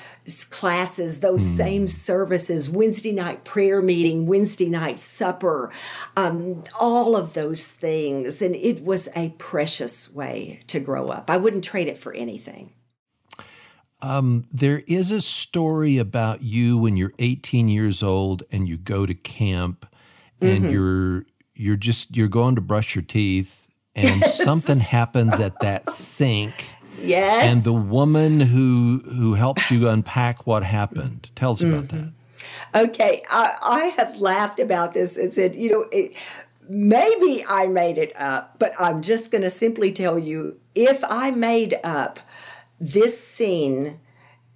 [0.51, 1.57] classes, those mm.
[1.57, 5.73] same services, Wednesday night prayer meeting, Wednesday night supper,
[6.17, 8.41] um, all of those things.
[8.41, 11.31] And it was a precious way to grow up.
[11.31, 12.73] I wouldn't trade it for anything.
[14.07, 19.05] Um, there is a story about you when you're 18 years old and you go
[19.05, 19.85] to camp
[20.41, 20.73] and mm-hmm.
[20.73, 21.25] you're
[21.57, 23.67] you're just you're going to brush your teeth
[23.97, 24.37] and yes.
[24.45, 26.71] something happens at that sink.
[27.03, 27.53] Yes.
[27.53, 31.31] And the woman who who helps you unpack what happened.
[31.35, 32.11] Tell us about mm-hmm.
[32.75, 32.89] that.
[32.89, 36.15] Okay, I, I, have laughed about this and said, you know, it,
[36.69, 41.31] maybe I made it up, but I'm just going to simply tell you if I
[41.31, 42.21] made up
[42.81, 44.01] this scene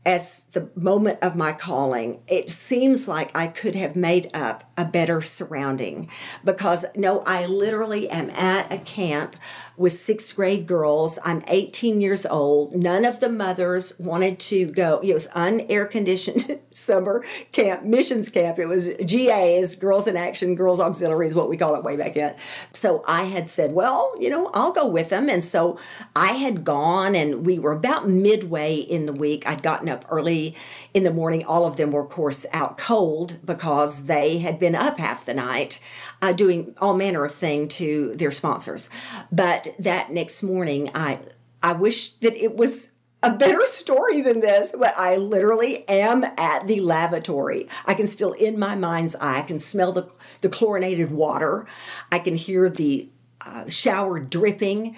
[0.05, 4.85] as the moment of my calling, it seems like I could have made up a
[4.85, 6.09] better surrounding
[6.43, 9.37] because no, I literally am at a camp
[9.81, 11.19] with sixth grade girls.
[11.25, 12.77] I'm 18 years old.
[12.77, 15.01] None of the mothers wanted to go.
[15.03, 18.59] It was unair conditioned summer camp, missions camp.
[18.59, 22.13] It was GAs, Girls in Action, Girls Auxiliary is what we call it way back
[22.13, 22.35] then.
[22.75, 25.31] So I had said, well, you know, I'll go with them.
[25.31, 25.79] And so
[26.15, 29.49] I had gone and we were about midway in the week.
[29.49, 30.55] I'd gotten up early
[30.93, 31.43] in the morning.
[31.47, 35.33] All of them were, of course, out cold because they had been up half the
[35.33, 35.81] night
[36.21, 38.91] uh, doing all manner of thing to their sponsors.
[39.33, 41.21] But that next morning, I
[41.63, 42.91] I wish that it was
[43.23, 47.69] a better story than this, but I literally am at the lavatory.
[47.85, 51.67] I can still, in my mind's eye, I can smell the, the chlorinated water.
[52.11, 53.11] I can hear the
[53.45, 54.97] uh, shower dripping.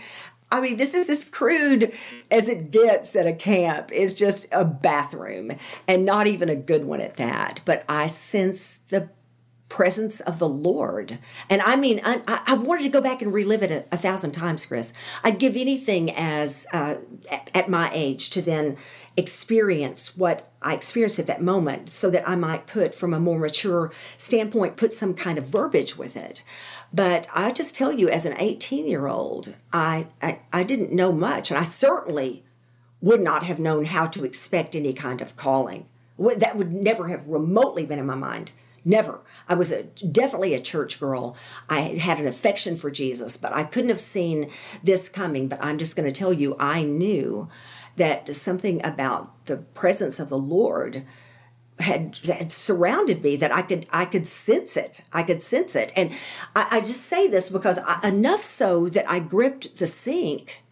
[0.52, 1.92] I mean, this is as crude
[2.30, 3.90] as it gets at a camp.
[3.92, 5.52] It's just a bathroom
[5.88, 7.60] and not even a good one at that.
[7.64, 9.08] But I sense the
[9.72, 11.18] presence of the Lord.
[11.48, 14.32] And I mean, I, I wanted to go back and relive it a, a thousand
[14.32, 14.92] times, Chris.
[15.24, 16.96] I'd give anything as uh,
[17.30, 18.76] at, at my age to then
[19.16, 23.38] experience what I experienced at that moment so that I might put, from a more
[23.38, 26.44] mature standpoint, put some kind of verbiage with it.
[26.92, 31.12] But I just tell you, as an 18 year old, I, I, I didn't know
[31.12, 32.44] much, and I certainly
[33.00, 35.86] would not have known how to expect any kind of calling.
[36.18, 38.52] That would never have remotely been in my mind.
[38.84, 39.20] Never.
[39.48, 41.36] I was a, definitely a church girl.
[41.68, 44.50] I had an affection for Jesus, but I couldn't have seen
[44.82, 45.48] this coming.
[45.48, 47.48] But I'm just going to tell you, I knew
[47.96, 51.04] that something about the presence of the Lord
[51.78, 55.02] had, had surrounded me that I could I could sense it.
[55.12, 56.12] I could sense it, and
[56.54, 60.62] I, I just say this because I, enough so that I gripped the sink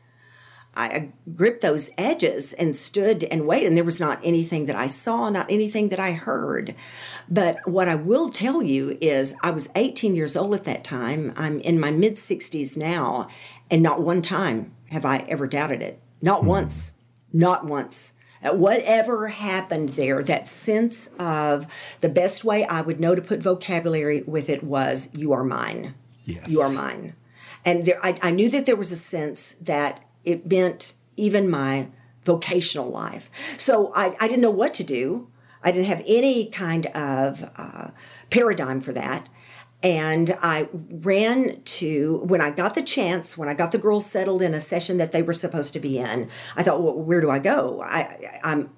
[0.80, 3.68] I gripped those edges and stood and waited.
[3.68, 6.74] And there was not anything that I saw, not anything that I heard.
[7.28, 11.32] But what I will tell you is I was 18 years old at that time.
[11.36, 13.28] I'm in my mid 60s now.
[13.70, 16.00] And not one time have I ever doubted it.
[16.20, 16.48] Not hmm.
[16.48, 16.92] once.
[17.32, 18.14] Not once.
[18.42, 21.66] Uh, whatever happened there, that sense of
[22.00, 25.94] the best way I would know to put vocabulary with it was, you are mine.
[26.24, 26.48] Yes.
[26.48, 27.14] You are mine.
[27.64, 31.88] And there, I, I knew that there was a sense that it meant even my
[32.24, 33.30] vocational life.
[33.56, 35.28] So I, I didn't know what to do.
[35.62, 37.88] I didn't have any kind of uh,
[38.30, 39.28] paradigm for that.
[39.82, 44.42] And I ran to, when I got the chance, when I got the girls settled
[44.42, 47.30] in a session that they were supposed to be in, I thought, well, where do
[47.30, 47.82] I go?
[47.82, 48.70] I, I'm,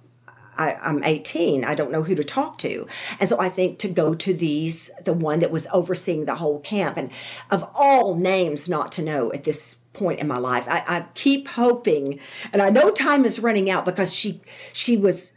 [0.56, 1.64] I, am 18.
[1.64, 2.86] I don't know who to talk to.
[3.18, 6.60] And so I think to go to these, the one that was overseeing the whole
[6.60, 7.10] camp, and
[7.50, 10.66] of all names not to know at this point in my life.
[10.68, 12.18] I, I keep hoping,
[12.52, 14.40] and I know time is running out because she
[14.72, 15.32] she was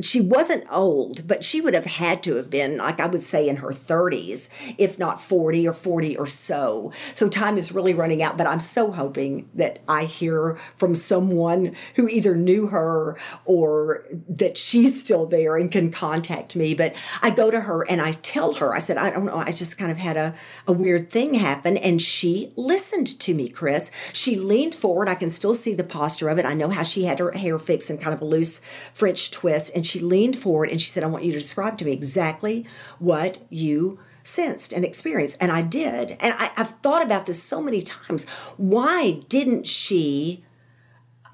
[0.00, 3.48] she wasn't old, but she would have had to have been, like I would say,
[3.48, 4.48] in her 30s,
[4.78, 6.92] if not 40 or 40 or so.
[7.14, 11.74] So time is really running out, but I'm so hoping that I hear from someone
[11.96, 16.74] who either knew her or that she's still there and can contact me.
[16.74, 19.52] But I go to her and I tell her, I said, I don't know, I
[19.52, 20.34] just kind of had a,
[20.66, 21.76] a weird thing happen.
[21.76, 23.90] And she listened to me, Chris.
[24.12, 25.08] She leaned forward.
[25.08, 26.46] I can still see the posture of it.
[26.46, 28.60] I know how she had her hair fixed in kind of a loose
[28.92, 31.86] French twist and she leaned forward and she said, I want you to describe to
[31.86, 32.66] me exactly
[32.98, 35.38] what you sensed and experienced.
[35.40, 36.18] And I did.
[36.20, 38.28] And I, have thought about this so many times.
[38.58, 40.44] Why didn't she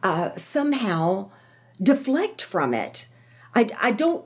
[0.04, 1.30] uh, somehow
[1.82, 3.08] deflect from it?
[3.56, 4.24] I, I don't,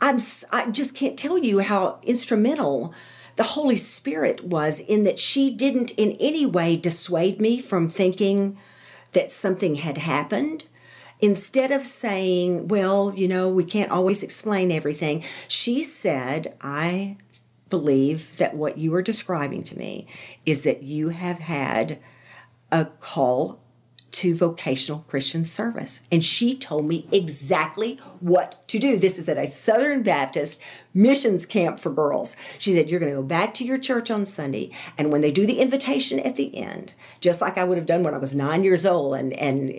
[0.00, 0.18] I'm,
[0.50, 2.94] I just can't tell you how instrumental
[3.36, 8.56] the Holy Spirit was in that she didn't in any way dissuade me from thinking
[9.12, 10.64] that something had happened
[11.20, 17.16] instead of saying, well, you know, we can't always explain everything, she said, I
[17.68, 20.06] believe that what you are describing to me
[20.46, 21.98] is that you have had
[22.70, 23.60] a call
[24.18, 26.00] to vocational Christian service.
[26.10, 28.96] And she told me exactly what to do.
[28.96, 30.60] This is at a Southern Baptist
[30.92, 32.34] missions camp for girls.
[32.58, 35.30] She said, You're going to go back to your church on Sunday, and when they
[35.30, 38.34] do the invitation at the end, just like I would have done when I was
[38.34, 39.70] nine years old and, and,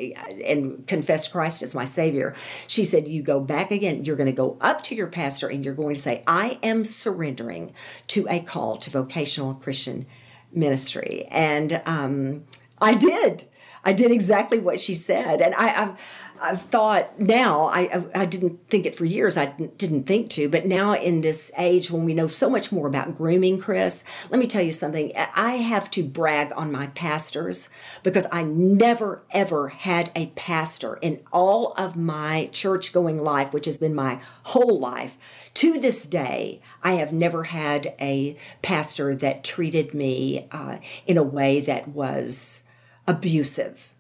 [0.47, 2.33] and confessed Christ as my Savior,
[2.65, 4.05] she said, You go back again.
[4.05, 6.85] You're going to go up to your pastor and you're going to say, I am
[6.85, 7.73] surrendering
[8.07, 10.05] to a call to vocational Christian
[10.53, 11.27] ministry.
[11.29, 12.45] And um,
[12.81, 13.48] I did.
[13.83, 15.99] I did exactly what she said, and I, have
[16.41, 17.69] I've thought now.
[17.69, 19.37] I, I didn't think it for years.
[19.37, 22.87] I didn't think to, but now in this age when we know so much more
[22.87, 25.11] about grooming, Chris, let me tell you something.
[25.35, 27.69] I have to brag on my pastors
[28.03, 33.65] because I never ever had a pastor in all of my church going life, which
[33.65, 35.17] has been my whole life.
[35.55, 41.23] To this day, I have never had a pastor that treated me uh, in a
[41.23, 42.63] way that was
[43.09, 43.93] abusive.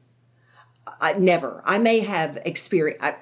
[1.01, 1.61] I, never.
[1.65, 3.15] I may have experienced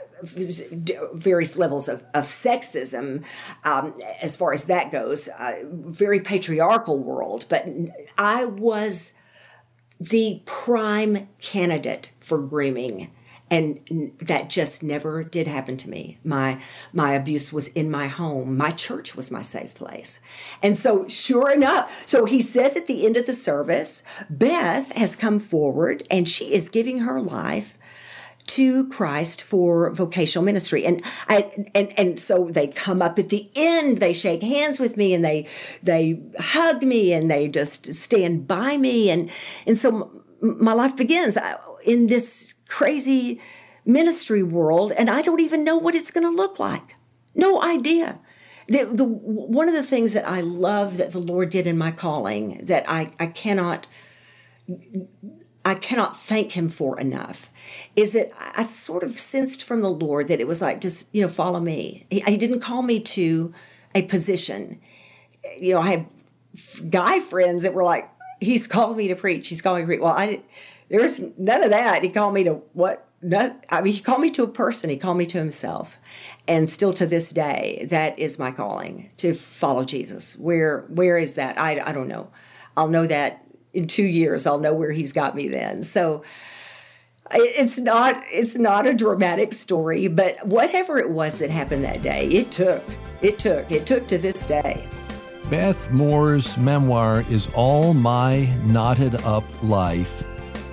[1.13, 3.23] various levels of, of sexism
[3.63, 7.65] um, as far as that goes, uh, very patriarchal world, but
[8.17, 9.13] I was
[9.99, 13.11] the prime candidate for grooming
[13.49, 16.17] and that just never did happen to me.
[16.23, 16.61] My
[16.93, 18.57] my abuse was in my home.
[18.57, 20.19] My church was my safe place.
[20.61, 25.15] And so sure enough so he says at the end of the service beth has
[25.15, 27.77] come forward and she is giving her life
[28.47, 30.85] to Christ for vocational ministry.
[30.85, 34.97] And I and and so they come up at the end, they shake hands with
[34.97, 35.47] me and they
[35.83, 39.09] they hug me and they just stand by me.
[39.09, 39.29] And
[39.65, 43.41] and so my life begins uh, in this crazy
[43.85, 46.95] ministry world, and I don't even know what it's going to look like.
[47.35, 48.19] No idea.
[48.67, 51.91] the, the, one of the things that I love that the Lord did in my
[51.91, 53.87] calling that I, I cannot
[55.63, 57.49] I cannot thank him for enough
[57.95, 61.21] is that I sort of sensed from the Lord that it was like just you
[61.21, 62.05] know follow me.
[62.09, 63.53] He, he didn't call me to
[63.93, 64.79] a position.
[65.57, 66.05] You know, I had
[66.89, 68.09] guy friends that were like,
[68.39, 69.49] he's called me to preach.
[69.49, 69.99] He's called me to preach.
[69.99, 70.45] Well, I didn't,
[70.89, 72.03] there was none of that.
[72.03, 73.03] He called me to what?
[73.19, 74.91] Not, I mean, he called me to a person.
[74.91, 75.97] He called me to himself,
[76.47, 80.37] and still to this day, that is my calling to follow Jesus.
[80.37, 81.59] Where where is that?
[81.59, 82.29] I I don't know.
[82.75, 84.45] I'll know that in two years.
[84.45, 85.81] I'll know where he's got me then.
[85.81, 86.23] So
[87.31, 92.27] it's not it's not a dramatic story, but whatever it was that happened that day,
[92.27, 92.83] it took.
[93.21, 93.71] It took.
[93.71, 94.87] It took to this day.
[95.49, 100.23] Beth Moore's memoir is All My Knotted Up Life.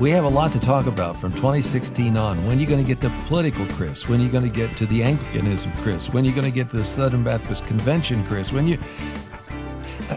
[0.00, 2.38] we have a lot to talk about from 2016 on.
[2.46, 4.08] When are you going to get the political Chris?
[4.08, 6.10] When are you going to get to the Anglicanism Chris?
[6.10, 8.50] When are you going to get to the Southern Baptist Convention Chris?
[8.50, 8.78] When you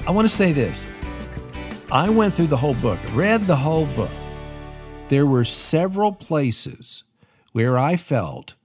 [0.07, 0.87] I want to say this.
[1.91, 4.09] I went through the whole book, read the whole book.
[5.09, 7.03] There were several places
[7.51, 8.55] where I felt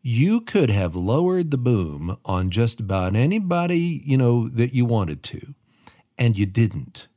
[0.00, 5.24] you could have lowered the boom on just about anybody, you know, that you wanted
[5.24, 5.54] to,
[6.16, 7.08] and you didn't.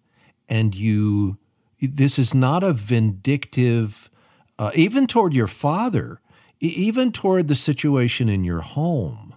[0.49, 1.37] And you
[1.79, 4.09] this is not a vindictive,
[4.57, 6.19] uh, even toward your father,
[6.59, 9.35] even toward the situation in your home.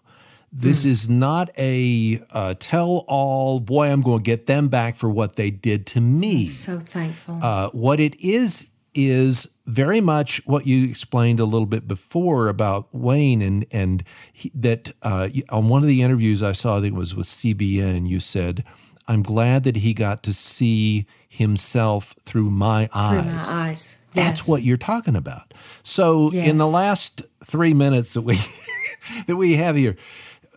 [0.51, 0.87] This mm.
[0.87, 5.37] is not a uh, tell all, boy, I'm going to get them back for what
[5.37, 6.43] they did to me.
[6.43, 7.39] I'm so thankful.
[7.43, 8.69] Uh, what it is,
[8.99, 14.51] is very much what you explained a little bit before about Wayne, and, and he,
[14.55, 18.09] that uh, on one of the interviews I saw, I think it was with CBN,
[18.09, 18.65] you said,
[19.09, 23.25] I'm glad that he got to see himself through my eyes.
[23.25, 23.99] Through my eyes.
[24.13, 24.49] That's yes.
[24.49, 25.55] what you're talking about.
[25.83, 26.49] So yes.
[26.49, 28.37] in the last three minutes that we
[29.27, 29.97] that we have here,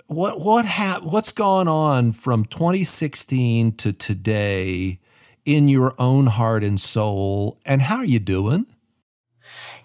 [0.08, 5.00] what what ha- what's gone on from 2016 to today
[5.46, 8.66] in your own heart and soul, and how are you doing?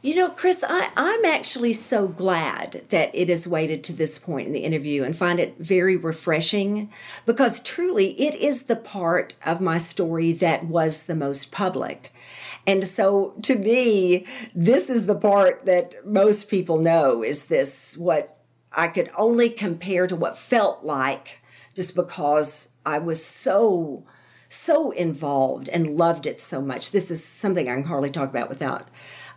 [0.02, 4.46] You know, Chris, I, I'm actually so glad that it has waited to this point
[4.46, 6.92] in the interview and find it very refreshing
[7.24, 12.12] because truly it is the part of my story that was the most public.
[12.66, 18.38] And so to me, this is the part that most people know is this what
[18.72, 21.40] I could only compare to what felt like
[21.74, 24.04] just because I was so
[24.48, 26.92] so involved and loved it so much.
[26.92, 28.88] This is something I can hardly talk about without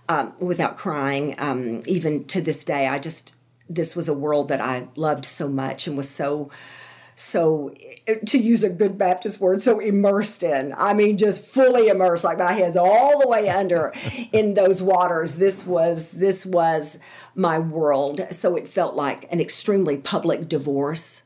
[0.09, 1.35] um, without crying.
[1.37, 3.35] Um, even to this day, I just
[3.69, 6.49] this was a world that I loved so much and was so
[7.13, 7.73] so
[8.27, 10.73] to use a good Baptist word, so immersed in.
[10.77, 13.93] I mean, just fully immersed, like my head's all the way under
[14.31, 15.35] in those waters.
[15.35, 16.97] This was this was
[17.35, 18.25] my world.
[18.31, 21.23] So it felt like an extremely public divorce.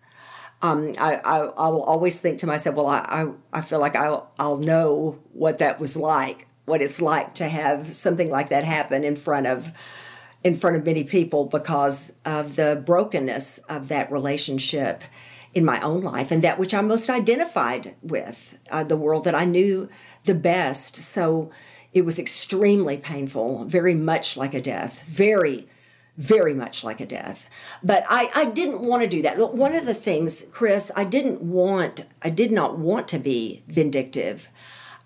[0.61, 3.97] Um, I, I, I will always think to myself, well, I, I, I feel like
[3.97, 8.63] I'll, I'll know what that was like what it's like to have something like that
[8.63, 9.71] happen in front of
[10.43, 15.03] in front of many people because of the brokenness of that relationship
[15.53, 19.35] in my own life and that which I'm most identified with, uh, the world that
[19.35, 19.87] I knew
[20.25, 20.97] the best.
[20.97, 21.51] So
[21.93, 25.67] it was extremely painful, very much like a death, very,
[26.17, 27.49] very much like a death.
[27.83, 29.37] But I, I didn't want to do that.
[29.53, 34.49] One of the things, Chris, I didn't want, I did not want to be vindictive.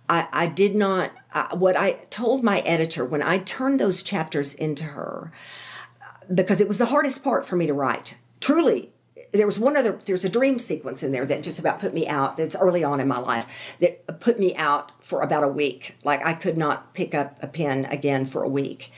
[0.09, 4.53] I, I did not, uh, what I told my editor when I turned those chapters
[4.53, 5.31] into her,
[6.33, 8.17] because it was the hardest part for me to write.
[8.39, 8.91] Truly,
[9.33, 12.07] there was one other, there's a dream sequence in there that just about put me
[12.07, 15.97] out, that's early on in my life, that put me out for about a week.
[16.03, 18.91] Like I could not pick up a pen again for a week.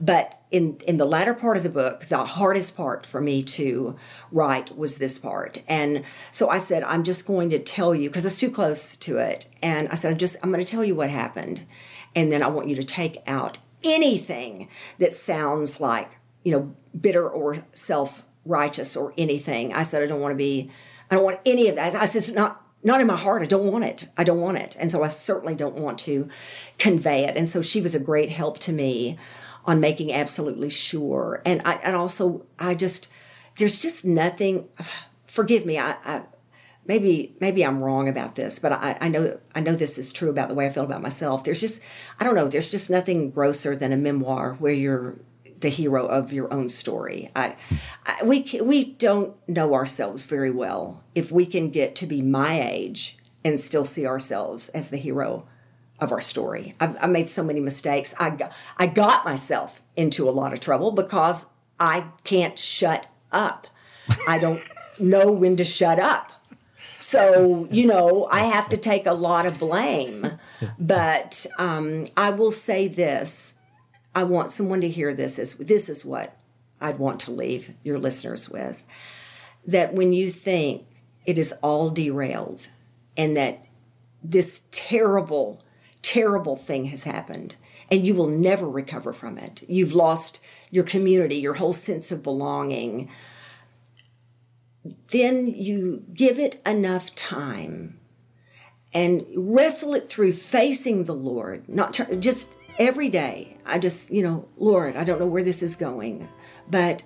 [0.00, 3.96] But in in the latter part of the book, the hardest part for me to
[4.30, 5.62] write was this part.
[5.68, 9.18] And so I said, I'm just going to tell you because it's too close to
[9.18, 9.48] it.
[9.62, 11.66] And I said, I'm just I'm going to tell you what happened,
[12.14, 14.68] and then I want you to take out anything
[14.98, 19.74] that sounds like you know bitter or self righteous or anything.
[19.74, 20.70] I said, I don't want to be.
[21.10, 21.94] I don't want any of that.
[21.94, 23.42] I said, it's not not in my heart.
[23.42, 24.08] I don't want it.
[24.16, 24.76] I don't want it.
[24.78, 26.28] And so I certainly don't want to
[26.78, 27.36] convey it.
[27.36, 29.18] And so she was a great help to me
[29.66, 31.42] on making absolutely sure.
[31.44, 33.08] And I and also I just
[33.58, 34.68] there's just nothing.
[35.26, 35.78] Forgive me.
[35.78, 36.22] I, I
[36.86, 40.30] maybe maybe I'm wrong about this, but I, I know I know this is true
[40.30, 41.44] about the way I feel about myself.
[41.44, 41.82] There's just
[42.20, 42.48] I don't know.
[42.48, 45.18] There's just nothing grosser than a memoir where you're
[45.60, 47.30] the hero of your own story.
[47.34, 47.56] I,
[48.04, 52.60] I, we we don't know ourselves very well if we can get to be my
[52.60, 55.46] age and still see ourselves as the hero
[56.00, 56.74] of our story.
[56.80, 58.14] I've, I made so many mistakes.
[58.18, 61.46] I got, I got myself into a lot of trouble because
[61.80, 63.66] I can't shut up.
[64.28, 64.62] I don't
[65.00, 66.32] know when to shut up.
[66.98, 70.38] So, you know, I have to take a lot of blame.
[70.78, 73.60] But um, I will say this
[74.14, 75.38] I want someone to hear this.
[75.38, 76.36] As, this is what
[76.80, 78.82] I'd want to leave your listeners with
[79.66, 80.86] that when you think
[81.26, 82.68] it is all derailed
[83.16, 83.66] and that
[84.22, 85.60] this terrible,
[86.06, 87.56] terrible thing has happened
[87.90, 90.40] and you will never recover from it, you've lost
[90.70, 93.08] your community, your whole sense of belonging
[95.08, 97.98] then you give it enough time
[98.92, 103.58] and wrestle it through facing the Lord, not try, just every day.
[103.66, 106.28] I just, you know, Lord, I don't know where this is going,
[106.70, 107.02] but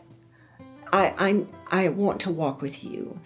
[0.92, 3.20] I, I, I want to walk with you.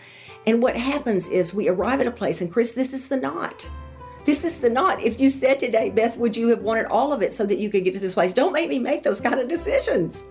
[0.46, 3.68] And what happens is we arrive at a place, and Chris, this is the knot.
[4.24, 5.02] This is the knot.
[5.02, 7.68] If you said today, Beth, would you have wanted all of it so that you
[7.68, 8.32] could get to this place?
[8.32, 10.24] Don't make me make those kind of decisions.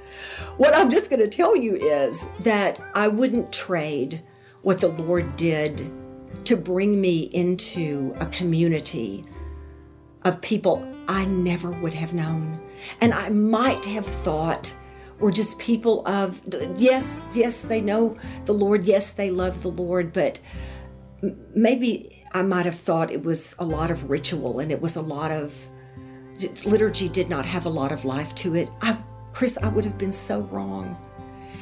[0.58, 4.24] What I'm just going to tell you is that I wouldn't trade
[4.64, 5.92] what the Lord did
[6.46, 9.26] to bring me into a community
[10.24, 12.60] of people I never would have known.
[13.02, 14.74] And I might have thought
[15.20, 16.42] were just people of,
[16.78, 20.40] yes, yes, they know the Lord, yes, they love the Lord, but
[21.56, 25.02] maybe I might have thought it was a lot of ritual and it was a
[25.02, 25.56] lot of
[26.66, 28.70] liturgy did not have a lot of life to it.
[28.82, 28.98] I,
[29.34, 30.98] Chris, I would have been so wrong.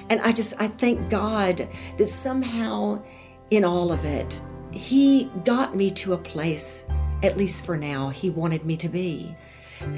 [0.09, 1.67] And I just, I thank God
[1.97, 3.03] that somehow
[3.49, 4.41] in all of it,
[4.71, 6.85] He got me to a place,
[7.21, 9.35] at least for now, He wanted me to be.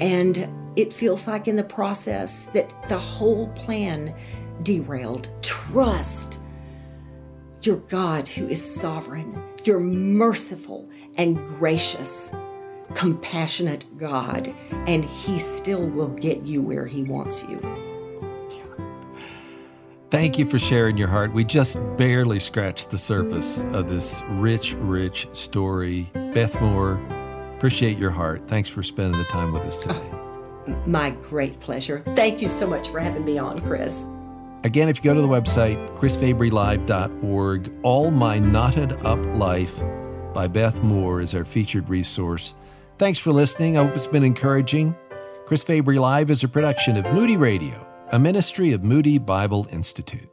[0.00, 4.14] And it feels like in the process that the whole plan
[4.62, 5.30] derailed.
[5.42, 6.40] Trust
[7.62, 12.34] your God who is sovereign you're merciful and gracious,
[12.94, 14.54] compassionate God,
[14.86, 17.60] and He still will get you where He wants you.
[20.10, 21.32] Thank you for sharing your heart.
[21.32, 26.08] We just barely scratched the surface of this rich, rich story.
[26.32, 27.02] Beth Moore,
[27.56, 28.46] appreciate your heart.
[28.46, 30.08] Thanks for spending the time with us today.
[30.12, 31.98] Oh, my great pleasure.
[31.98, 34.06] Thank you so much for having me on, Chris.
[34.64, 39.78] Again, if you go to the website, chrisfabrylive.org, All My Knotted Up Life
[40.32, 42.54] by Beth Moore is our featured resource.
[42.96, 43.76] Thanks for listening.
[43.76, 44.96] I hope it's been encouraging.
[45.44, 50.30] Chris Fabry Live is a production of Moody Radio, a ministry of Moody Bible Institute.